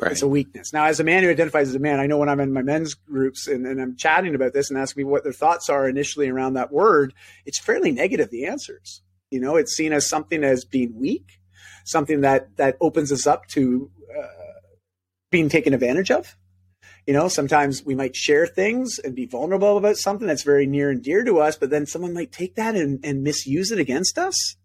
[0.00, 0.12] Right.
[0.12, 0.72] It's a weakness.
[0.72, 2.62] Now, as a man who identifies as a man, I know when I'm in my
[2.62, 5.86] men's groups and, and I'm chatting about this and asking me what their thoughts are
[5.86, 7.12] initially around that word,
[7.44, 9.02] it's fairly negative, the answers.
[9.30, 11.38] You know, it's seen as something as being weak,
[11.84, 14.62] something that, that opens us up to uh,
[15.30, 16.34] being taken advantage of.
[17.06, 20.90] You know, sometimes we might share things and be vulnerable about something that's very near
[20.90, 24.18] and dear to us, but then someone might take that and, and misuse it against
[24.18, 24.56] us.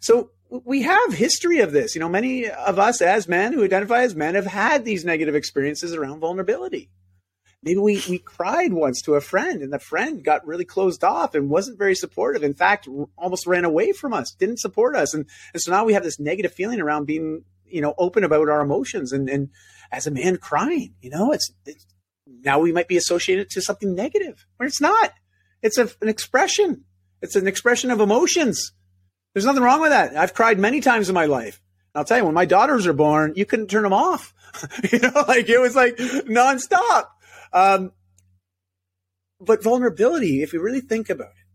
[0.00, 1.94] So we have history of this.
[1.94, 5.34] You know, many of us as men who identify as men have had these negative
[5.34, 6.90] experiences around vulnerability.
[7.62, 11.34] Maybe we, we cried once to a friend and the friend got really closed off
[11.34, 12.42] and wasn't very supportive.
[12.42, 12.86] In fact,
[13.16, 15.14] almost ran away from us, didn't support us.
[15.14, 18.50] And, and so now we have this negative feeling around being, you know, open about
[18.50, 19.48] our emotions and, and
[19.94, 21.86] as a man crying, you know, it's, it's
[22.26, 25.12] now we might be associated to something negative when it's not.
[25.62, 26.84] It's a, an expression.
[27.22, 28.72] It's an expression of emotions
[29.34, 30.16] there's nothing wrong with that.
[30.16, 31.60] I've cried many times in my life.
[31.94, 34.32] I'll tell you, when my daughters are born, you couldn't turn them off.
[34.92, 37.06] you know, like it was like nonstop.
[37.52, 37.92] Um,
[39.40, 41.46] but vulnerability, if you really think about it,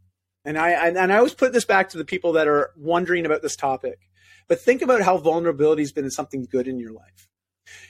[0.45, 3.41] and I, and I always put this back to the people that are wondering about
[3.41, 3.99] this topic,
[4.47, 7.27] but think about how vulnerability has been something good in your life.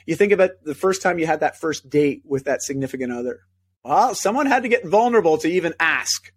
[0.06, 3.42] You think about the first time you had that first date with that significant other.
[3.84, 6.32] Well, someone had to get vulnerable to even ask,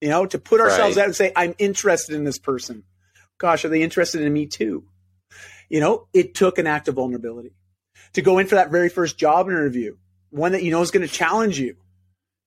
[0.00, 1.02] you know, to put ourselves right.
[1.02, 2.84] out and say, I'm interested in this person.
[3.38, 4.84] Gosh, are they interested in me too?
[5.68, 7.54] You know, it took an act of vulnerability
[8.14, 9.96] to go in for that very first job interview,
[10.30, 11.76] one that you know is going to challenge you.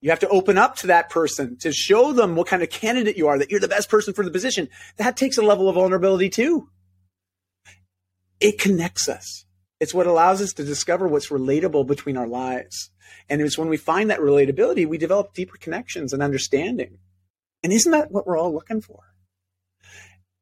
[0.01, 3.17] You have to open up to that person to show them what kind of candidate
[3.17, 4.69] you are, that you're the best person for the position.
[4.97, 6.69] That takes a level of vulnerability too.
[8.39, 9.45] It connects us.
[9.79, 12.91] It's what allows us to discover what's relatable between our lives.
[13.29, 16.97] And it's when we find that relatability, we develop deeper connections and understanding.
[17.63, 19.03] And isn't that what we're all looking for?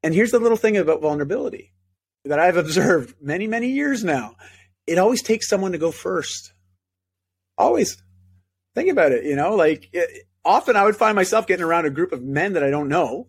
[0.03, 1.73] And here's the little thing about vulnerability
[2.25, 4.35] that I've observed many, many years now.
[4.87, 6.53] It always takes someone to go first.
[7.57, 8.01] Always.
[8.75, 11.89] Think about it, you know, like it, often I would find myself getting around a
[11.89, 13.27] group of men that I don't know.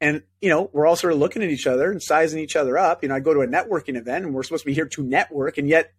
[0.00, 2.76] And, you know, we're all sort of looking at each other and sizing each other
[2.76, 3.02] up.
[3.02, 5.02] You know, I go to a networking event and we're supposed to be here to
[5.02, 5.56] network.
[5.56, 5.94] And yet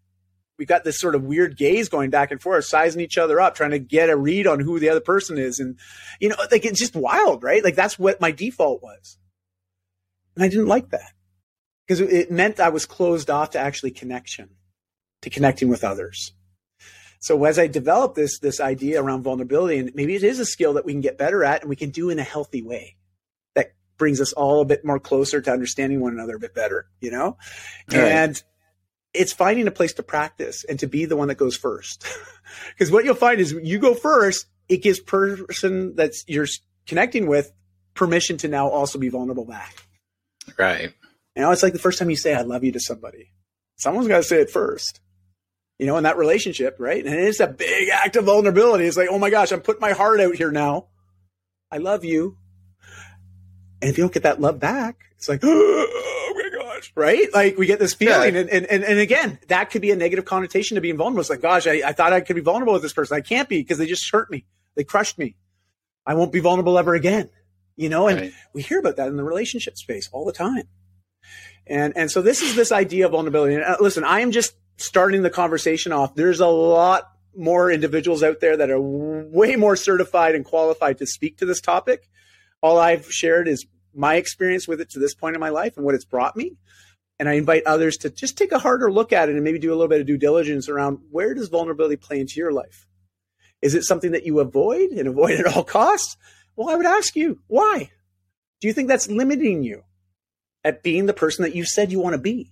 [0.59, 3.55] we've got this sort of weird gaze going back and forth, sizing each other up,
[3.55, 5.59] trying to get a read on who the other person is.
[5.59, 5.79] And,
[6.19, 7.63] you know, like it's just wild, right?
[7.63, 9.17] Like that's what my default was.
[10.35, 11.13] And I didn't like that
[11.87, 14.49] because it meant I was closed off to actually connection,
[15.23, 16.33] to connecting with others.
[17.19, 20.73] So as I developed this this idea around vulnerability, and maybe it is a skill
[20.73, 22.96] that we can get better at and we can do in a healthy way
[23.97, 27.11] brings us all a bit more closer to understanding one another a bit better, you
[27.11, 27.37] know?
[27.91, 27.99] Right.
[27.99, 28.43] And
[29.13, 32.05] it's finding a place to practice and to be the one that goes first.
[32.69, 36.47] Because what you'll find is you go first, it gives person that you're
[36.85, 37.51] connecting with
[37.93, 39.75] permission to now also be vulnerable back.
[40.57, 40.93] Right.
[41.35, 43.33] You know, it's like the first time you say I love you to somebody.
[43.75, 45.01] Someone's got to say it first
[45.77, 47.05] you know, in that relationship, right?
[47.05, 48.85] And it's a big act of vulnerability.
[48.85, 50.87] It's like, oh my gosh, I'm putting my heart out here now.
[51.71, 52.37] I love you.
[53.81, 57.27] And if you don't get that love back, it's like, oh my gosh, right?
[57.33, 58.35] Like we get this feeling.
[58.35, 58.41] Yeah.
[58.41, 61.21] And, and, and again, that could be a negative connotation to being vulnerable.
[61.21, 63.17] It's like, gosh, I, I thought I could be vulnerable with this person.
[63.17, 64.45] I can't be because they just hurt me.
[64.75, 65.35] They crushed me.
[66.05, 67.29] I won't be vulnerable ever again.
[67.75, 68.33] You know, and right.
[68.53, 70.67] we hear about that in the relationship space all the time.
[71.67, 73.55] And, and so this is this idea of vulnerability.
[73.55, 78.23] And uh, listen, I am just starting the conversation off, there's a lot more individuals
[78.23, 82.09] out there that are way more certified and qualified to speak to this topic.
[82.61, 85.85] All I've shared is my experience with it to this point in my life and
[85.85, 86.53] what it's brought me.
[87.19, 89.71] And I invite others to just take a harder look at it and maybe do
[89.71, 92.85] a little bit of due diligence around where does vulnerability play into your life?
[93.61, 96.15] Is it something that you avoid and avoid at all costs?
[96.55, 97.91] Well, I would ask you, why?
[98.61, 99.83] Do you think that's limiting you
[100.63, 102.51] at being the person that you said you want to be?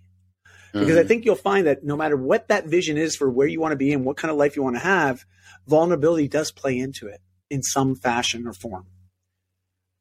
[0.80, 1.00] because mm-hmm.
[1.00, 3.72] I think you'll find that no matter what that vision is for where you want
[3.72, 5.24] to be and what kind of life you want to have,
[5.66, 8.86] vulnerability does play into it in some fashion or form.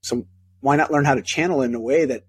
[0.05, 0.27] So
[0.61, 2.25] why not learn how to channel in a way that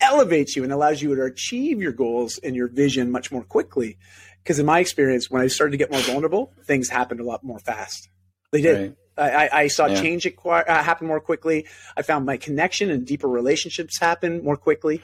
[0.00, 3.96] elevates you and allows you to achieve your goals and your vision much more quickly?
[4.42, 7.44] Because in my experience, when I started to get more vulnerable, things happened a lot
[7.44, 8.08] more fast.
[8.50, 8.96] They did.
[9.16, 9.32] Right.
[9.32, 10.00] I, I, saw yeah.
[10.00, 11.66] change uh, happen more quickly.
[11.96, 15.02] I found my connection and deeper relationships happen more quickly.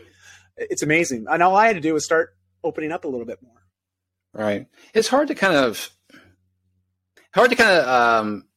[0.57, 1.27] It's amazing.
[1.29, 3.63] And all I had to do was start opening up a little bit more.
[4.33, 4.67] Right.
[4.95, 5.91] It's hard to kind of
[7.35, 8.48] hard to kind of um,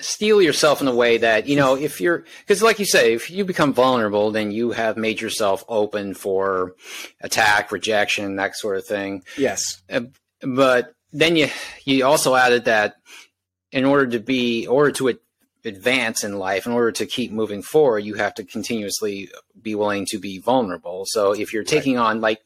[0.00, 3.30] steel yourself in a way that you know if you're because like you say if
[3.30, 6.74] you become vulnerable then you have made yourself open for
[7.22, 9.22] attack rejection that sort of thing.
[9.38, 9.82] Yes.
[9.90, 10.02] Uh,
[10.42, 11.48] but then you
[11.84, 12.96] you also added that
[13.72, 15.18] in order to be in order to
[15.64, 19.30] advance in life in order to keep moving forward you have to continuously
[19.60, 21.04] be willing to be vulnerable.
[21.06, 22.04] So if you're taking right.
[22.04, 22.40] on like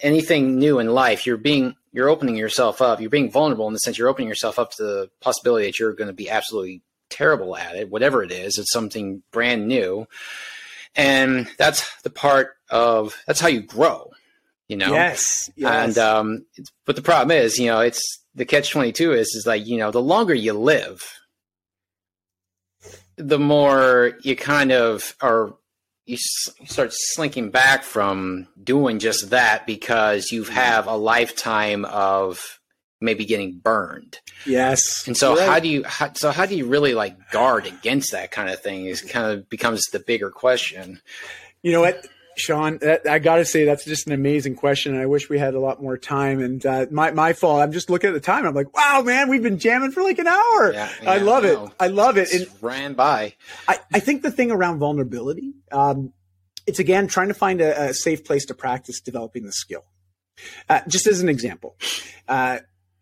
[0.00, 3.00] anything new in life you're being you're opening yourself up.
[3.00, 5.92] You're being vulnerable in the sense you're opening yourself up to the possibility that you're
[5.92, 8.58] going to be absolutely terrible at it whatever it is.
[8.58, 10.06] It's something brand new.
[10.94, 14.10] And that's the part of that's how you grow
[14.72, 14.92] you know?
[14.92, 15.70] Yes, yes.
[15.70, 16.46] and um
[16.86, 18.00] but the problem is you know it's
[18.34, 21.12] the catch 22 is is like you know the longer you live
[23.16, 25.54] the more you kind of are
[26.06, 30.52] you start slinking back from doing just that because you mm-hmm.
[30.52, 32.60] have a lifetime of
[33.00, 34.18] maybe getting burned.
[34.46, 35.06] Yes.
[35.06, 35.48] And so right.
[35.48, 38.60] how do you how, so how do you really like guard against that kind of
[38.60, 41.00] thing is kind of becomes the bigger question.
[41.62, 42.06] You know what?
[42.38, 44.94] Seann, that, I got to say that's just an amazing question.
[44.94, 46.40] And I wish we had a lot more time.
[46.40, 47.60] And uh, my my fault.
[47.60, 48.46] I'm just looking at the time.
[48.46, 50.72] I'm like, wow, man, we've been jamming for like an hour.
[50.72, 51.58] Yeah, yeah, I love it.
[51.78, 52.32] I love it.
[52.32, 53.34] It ran by.
[53.68, 56.12] I, I think the thing around vulnerability, um,
[56.66, 59.84] it's again trying to find a, a, safe place to practice developing the skill.
[60.68, 61.76] Uh, just as an example,
[62.28, 62.58] uh,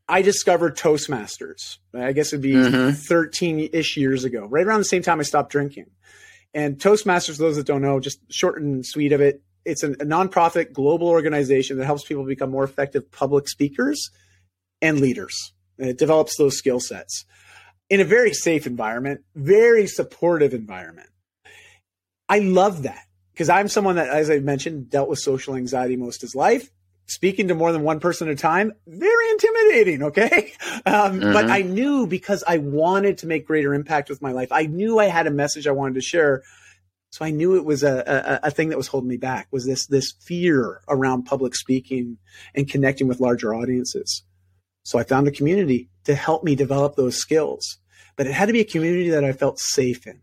[0.09, 1.79] I discovered Toastmasters.
[1.95, 3.77] I guess it'd be 13 mm-hmm.
[3.77, 5.87] ish years ago, right around the same time I stopped drinking.
[6.55, 10.07] And Toastmasters, those that don't know, just short and sweet of it, it's a, a
[10.07, 14.11] nonprofit global organization that helps people become more effective public speakers
[14.83, 15.53] and leaders.
[15.79, 17.25] And it develops those skill sets
[17.89, 21.09] in a very safe environment, very supportive environment.
[22.29, 26.19] I love that because I'm someone that, as I mentioned, dealt with social anxiety most
[26.19, 26.71] of his life.
[27.11, 30.03] Speaking to more than one person at a time, very intimidating.
[30.05, 30.53] Okay.
[30.87, 31.33] Um, mm-hmm.
[31.35, 34.99] But I knew because I wanted to make greater impact with my life, I knew
[34.99, 36.43] I had a message I wanted to share.
[37.11, 39.67] So I knew it was a, a, a thing that was holding me back was
[39.67, 42.17] this, this fear around public speaking
[42.55, 44.23] and connecting with larger audiences.
[44.85, 47.77] So I found a community to help me develop those skills,
[48.17, 50.23] but it had to be a community that I felt safe in.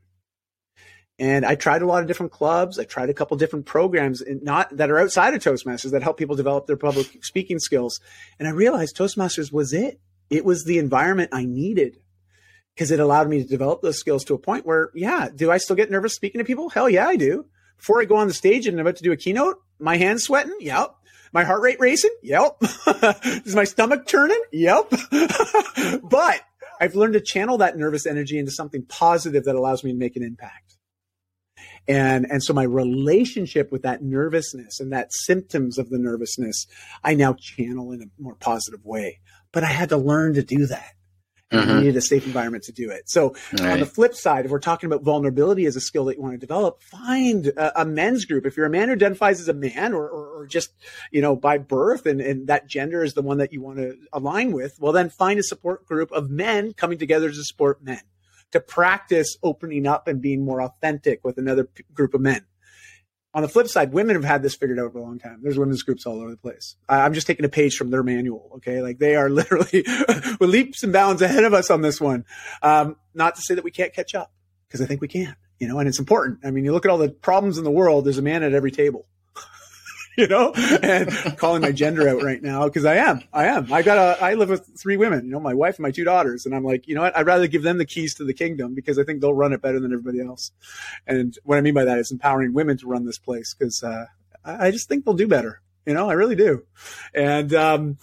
[1.19, 2.77] And I tried a lot of different clubs.
[2.77, 6.35] I tried a couple different programs, not that are outside of Toastmasters that help people
[6.35, 7.99] develop their public speaking skills.
[8.37, 9.99] And I realized Toastmasters was it.
[10.29, 11.97] It was the environment I needed
[12.75, 15.57] because it allowed me to develop those skills to a point where, yeah, do I
[15.57, 16.69] still get nervous speaking to people?
[16.69, 17.45] Hell yeah, I do.
[17.77, 20.23] Before I go on the stage and I'm about to do a keynote, my hands
[20.23, 20.57] sweating.
[20.59, 20.93] Yep.
[21.33, 22.15] My heart rate racing.
[22.21, 22.57] Yep.
[23.45, 24.41] Is my stomach turning?
[24.51, 24.91] Yep.
[26.03, 26.41] but
[26.79, 30.15] I've learned to channel that nervous energy into something positive that allows me to make
[30.15, 30.76] an impact.
[31.87, 36.67] And, and so my relationship with that nervousness and that symptoms of the nervousness,
[37.03, 39.19] I now channel in a more positive way.
[39.51, 40.93] But I had to learn to do that.
[41.51, 41.69] Mm-hmm.
[41.69, 43.09] You needed a safe environment to do it.
[43.09, 43.71] So right.
[43.71, 46.33] on the flip side, if we're talking about vulnerability as a skill that you want
[46.33, 48.45] to develop, find a, a men's group.
[48.45, 50.73] If you're a man who identifies as a man or, or, or just,
[51.09, 53.95] you know, by birth and, and that gender is the one that you want to
[54.11, 58.01] align with, well, then find a support group of men coming together to support men
[58.51, 62.45] to practice opening up and being more authentic with another p- group of men.
[63.33, 65.41] On the flip side, women have had this figured out for a long time.
[65.43, 66.75] There's women's groups all over the place.
[66.89, 68.51] I'm just taking a page from their manual.
[68.55, 68.81] Okay.
[68.81, 69.83] Like they are literally
[70.39, 72.25] with leaps and bounds ahead of us on this one.
[72.61, 74.31] Um, not to say that we can't catch up
[74.67, 76.39] because I think we can, you know, and it's important.
[76.43, 78.53] I mean, you look at all the problems in the world, there's a man at
[78.53, 79.05] every table.
[80.21, 80.51] you know,
[80.81, 83.21] and calling my gender out right now because I am.
[83.31, 83.71] I am.
[83.71, 84.23] I got a.
[84.23, 85.25] I live with three women.
[85.25, 87.15] You know, my wife and my two daughters, and I'm like, you know what?
[87.15, 89.61] I'd rather give them the keys to the kingdom because I think they'll run it
[89.61, 90.51] better than everybody else.
[91.05, 94.05] And what I mean by that is empowering women to run this place because uh,
[94.43, 95.61] I just think they'll do better.
[95.85, 96.63] You know, I really do.
[97.13, 97.97] And um,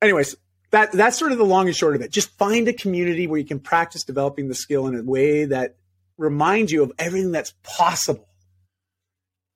[0.00, 0.36] anyways,
[0.70, 2.12] that that's sort of the long and short of it.
[2.12, 5.74] Just find a community where you can practice developing the skill in a way that
[6.18, 8.28] reminds you of everything that's possible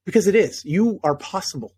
[0.06, 0.64] because it is.
[0.64, 1.74] You are possible.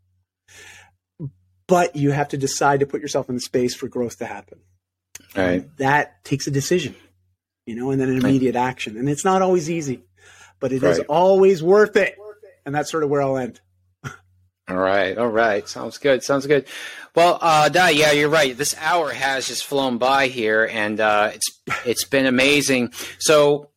[1.66, 4.60] But you have to decide to put yourself in the space for growth to happen.
[5.36, 5.62] Right.
[5.62, 6.94] And that takes a decision,
[7.66, 8.68] you know, and then an immediate right.
[8.68, 8.96] action.
[8.96, 10.04] And it's not always easy,
[10.60, 10.92] but it right.
[10.92, 12.16] is always worth it.
[12.64, 13.60] And that's sort of where I'll end.
[14.68, 15.66] All right, all right.
[15.66, 16.22] Sounds good.
[16.22, 16.66] Sounds good.
[17.14, 18.54] Well, uh, Dai, yeah, you're right.
[18.54, 22.92] This hour has just flown by here, and uh, it's it's been amazing.
[23.18, 23.70] So,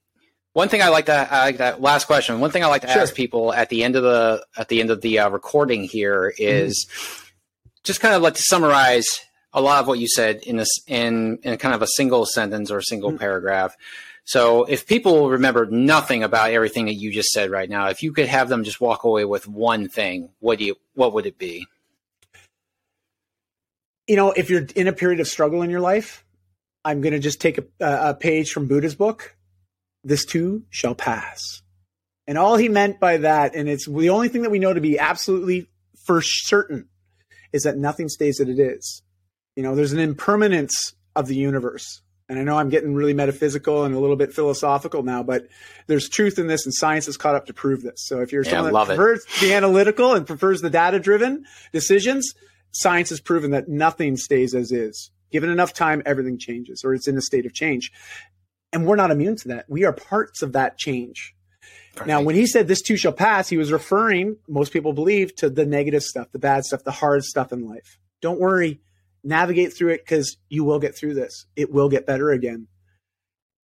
[0.53, 2.39] one thing I like to I like that last question.
[2.39, 3.01] One thing I like to sure.
[3.01, 6.33] ask people at the end of the at the end of the uh, recording here
[6.37, 7.27] is mm-hmm.
[7.83, 9.07] just kind of like to summarize
[9.53, 12.69] a lot of what you said in this in in kind of a single sentence
[12.69, 13.19] or a single mm-hmm.
[13.19, 13.75] paragraph.
[14.23, 18.13] So if people remember nothing about everything that you just said right now, if you
[18.13, 21.37] could have them just walk away with one thing, what do you what would it
[21.37, 21.65] be?
[24.07, 26.25] You know, if you're in a period of struggle in your life,
[26.83, 29.35] I'm going to just take a, a page from Buddha's book
[30.03, 31.61] this too shall pass.
[32.27, 34.81] And all he meant by that, and it's the only thing that we know to
[34.81, 35.67] be absolutely
[36.05, 36.87] for certain,
[37.51, 39.01] is that nothing stays as it is.
[39.55, 42.01] You know, there's an impermanence of the universe.
[42.29, 45.47] And I know I'm getting really metaphysical and a little bit philosophical now, but
[45.87, 48.05] there's truth in this, and science has caught up to prove this.
[48.05, 49.41] So if you're yeah, someone that prefers it.
[49.41, 52.33] the analytical and prefers the data driven decisions,
[52.71, 55.11] science has proven that nothing stays as is.
[55.29, 57.91] Given enough time, everything changes, or it's in a state of change.
[58.73, 59.65] And we're not immune to that.
[59.67, 61.35] We are parts of that change.
[62.05, 65.49] Now, when he said this too shall pass, he was referring, most people believe, to
[65.49, 67.99] the negative stuff, the bad stuff, the hard stuff in life.
[68.21, 68.79] Don't worry,
[69.23, 71.45] navigate through it because you will get through this.
[71.55, 72.67] It will get better again.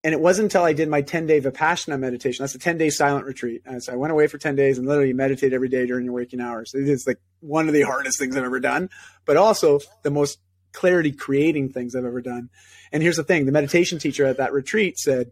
[0.03, 2.43] And it wasn't until I did my 10 day Vipassana meditation.
[2.43, 3.61] That's a 10 day silent retreat.
[3.65, 6.13] And so I went away for 10 days and literally meditate every day during your
[6.13, 6.73] waking hours.
[6.73, 8.89] It is like one of the hardest things I've ever done,
[9.25, 10.39] but also the most
[10.77, 12.49] clarity creating things I've ever done.
[12.91, 15.31] And here's the thing the meditation teacher at that retreat said,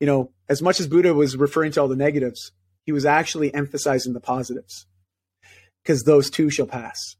[0.00, 3.54] you know, as much as Buddha was referring to all the negatives, he was actually
[3.54, 4.86] emphasizing the positives
[5.82, 7.16] because those too shall pass.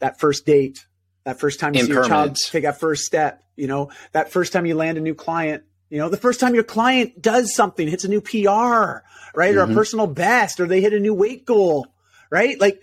[0.00, 0.86] That first date,
[1.24, 4.52] that first time you see your child take that first step, you know, that first
[4.52, 7.88] time you land a new client, you know, the first time your client does something,
[7.88, 9.02] hits a new PR, right?
[9.34, 9.58] Mm-hmm.
[9.58, 9.74] Or a mm-hmm.
[9.74, 11.86] personal best, or they hit a new weight goal,
[12.30, 12.60] right?
[12.60, 12.82] Like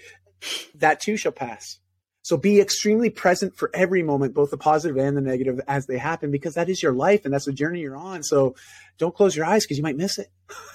[0.76, 1.78] that too shall pass.
[2.26, 6.00] So be extremely present for every moment, both the positive and the negative as they
[6.00, 8.24] happen, because that is your life and that's the journey you're on.
[8.24, 8.56] So
[8.98, 10.32] don't close your eyes because you might miss it.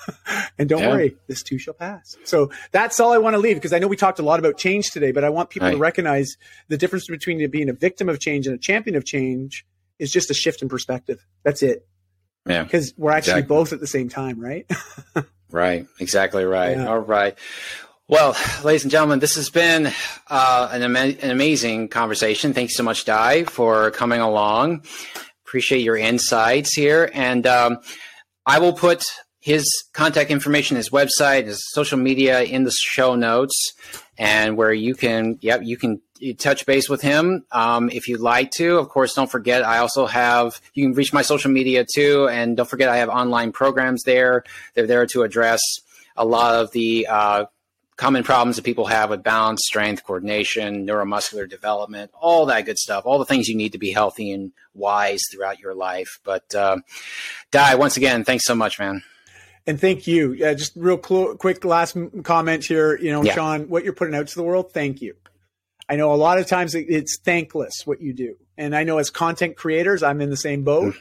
[0.58, 0.90] and don't yeah.
[0.90, 2.16] worry, this too shall pass.
[2.22, 4.58] So that's all I want to leave because I know we talked a lot about
[4.58, 5.74] change today, but I want people right.
[5.74, 6.36] to recognize
[6.68, 9.66] the difference between being a victim of change and a champion of change
[9.98, 11.18] is just a shift in perspective.
[11.42, 11.84] That's it.
[12.46, 12.62] Yeah.
[12.62, 13.56] Because we're actually exactly.
[13.56, 14.70] both at the same time, right?
[15.50, 15.88] right.
[15.98, 16.76] Exactly right.
[16.76, 16.86] Yeah.
[16.86, 17.36] All right.
[18.10, 19.92] Well, ladies and gentlemen, this has been
[20.26, 22.52] uh, an, ama- an amazing conversation.
[22.52, 24.84] Thanks so much, Dai, for coming along.
[25.46, 27.08] Appreciate your insights here.
[27.14, 27.78] And um,
[28.44, 29.04] I will put
[29.38, 33.74] his contact information, his website, his social media in the show notes,
[34.18, 36.00] and where you can, yep, you can
[36.36, 38.78] touch base with him um, if you'd like to.
[38.78, 42.28] Of course, don't forget, I also have, you can reach my social media too.
[42.28, 44.42] And don't forget, I have online programs there.
[44.74, 45.60] They're there to address
[46.16, 47.44] a lot of the uh,
[48.00, 53.04] common problems that people have with balance, strength, coordination, neuromuscular development, all that good stuff,
[53.04, 56.18] all the things you need to be healthy and wise throughout your life.
[56.24, 56.78] But uh,
[57.50, 59.02] Dai, once again, thanks so much, man.
[59.66, 60.32] And thank you.
[60.32, 62.96] Yeah, just real cl- quick last comment here.
[62.96, 63.36] You know, yeah.
[63.36, 65.14] Seann, what you're putting out to the world, thank you.
[65.86, 68.36] I know a lot of times it's thankless what you do.
[68.56, 70.94] And I know as content creators, I'm in the same boat.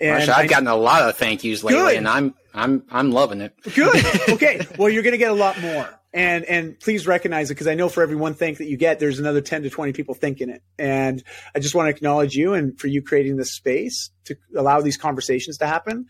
[0.00, 1.96] And I've gotten a lot of thank yous lately, good.
[1.98, 3.54] and I'm I'm I'm loving it.
[3.74, 4.04] Good.
[4.30, 4.66] Okay.
[4.78, 7.74] well, you're going to get a lot more and and please recognize it because I
[7.74, 10.50] know for every one thank that you get, there's another ten to twenty people thinking
[10.50, 10.62] it.
[10.78, 11.22] And
[11.54, 14.96] I just want to acknowledge you and for you creating this space to allow these
[14.96, 16.06] conversations to happen.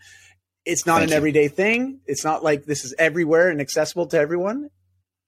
[0.65, 1.17] It's not thank an you.
[1.17, 2.01] everyday thing.
[2.05, 4.69] It's not like this is everywhere and accessible to everyone,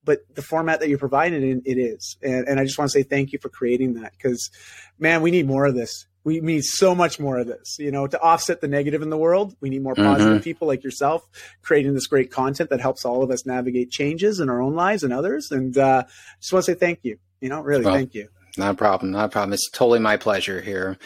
[0.03, 2.17] but the format that you're providing it is.
[2.21, 4.51] And, and I just want to say thank you for creating that because,
[4.99, 8.07] man, we need more of this we need so much more of this you know
[8.07, 10.43] to offset the negative in the world we need more positive mm-hmm.
[10.43, 11.27] people like yourself
[11.61, 15.03] creating this great content that helps all of us navigate changes in our own lives
[15.03, 16.03] and others and uh,
[16.39, 19.11] just want to say thank you you know really well, thank you not a problem
[19.11, 20.97] not a problem it's totally my pleasure here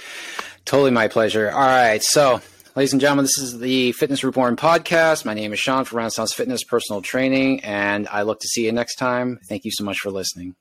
[0.66, 2.42] totally my pleasure all right so
[2.76, 5.26] Ladies and gentlemen, this is the Fitness Reborn podcast.
[5.26, 8.72] My name is Seann from Renaissance Fitness Personal Training, and I look to see you
[8.72, 9.40] next time.
[9.50, 10.56] Thank you so much for listening.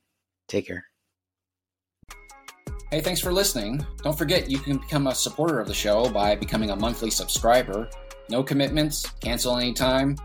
[0.49, 0.87] Take care.
[2.93, 3.85] Hey, thanks for listening.
[4.05, 7.91] Don't forget you can become a supporter of the show by becoming a monthly subscriber.
[8.29, 10.17] No commitments, cancel anytime.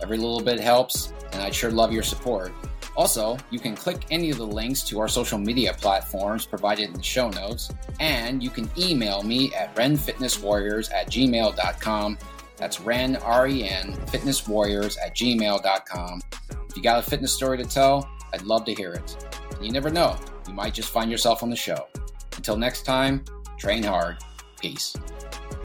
[0.00, 2.52] Every little bit helps, and I'd sure love your support.
[2.96, 6.94] Also, you can click any of the links to our social media platforms provided in
[6.94, 12.18] the show notes, and you can email me at renfitnesswarriors at gmail.com.
[12.56, 16.20] That's ren, R-E-N, fitnesswarriors at gmail.com.
[16.70, 19.36] If you got a fitness story to tell, I'd love to hear it.
[19.60, 20.16] You never know,
[20.48, 21.86] you might just find yourself on the show.
[22.36, 23.24] Until next time,
[23.58, 24.16] train hard.
[24.60, 24.94] Peace.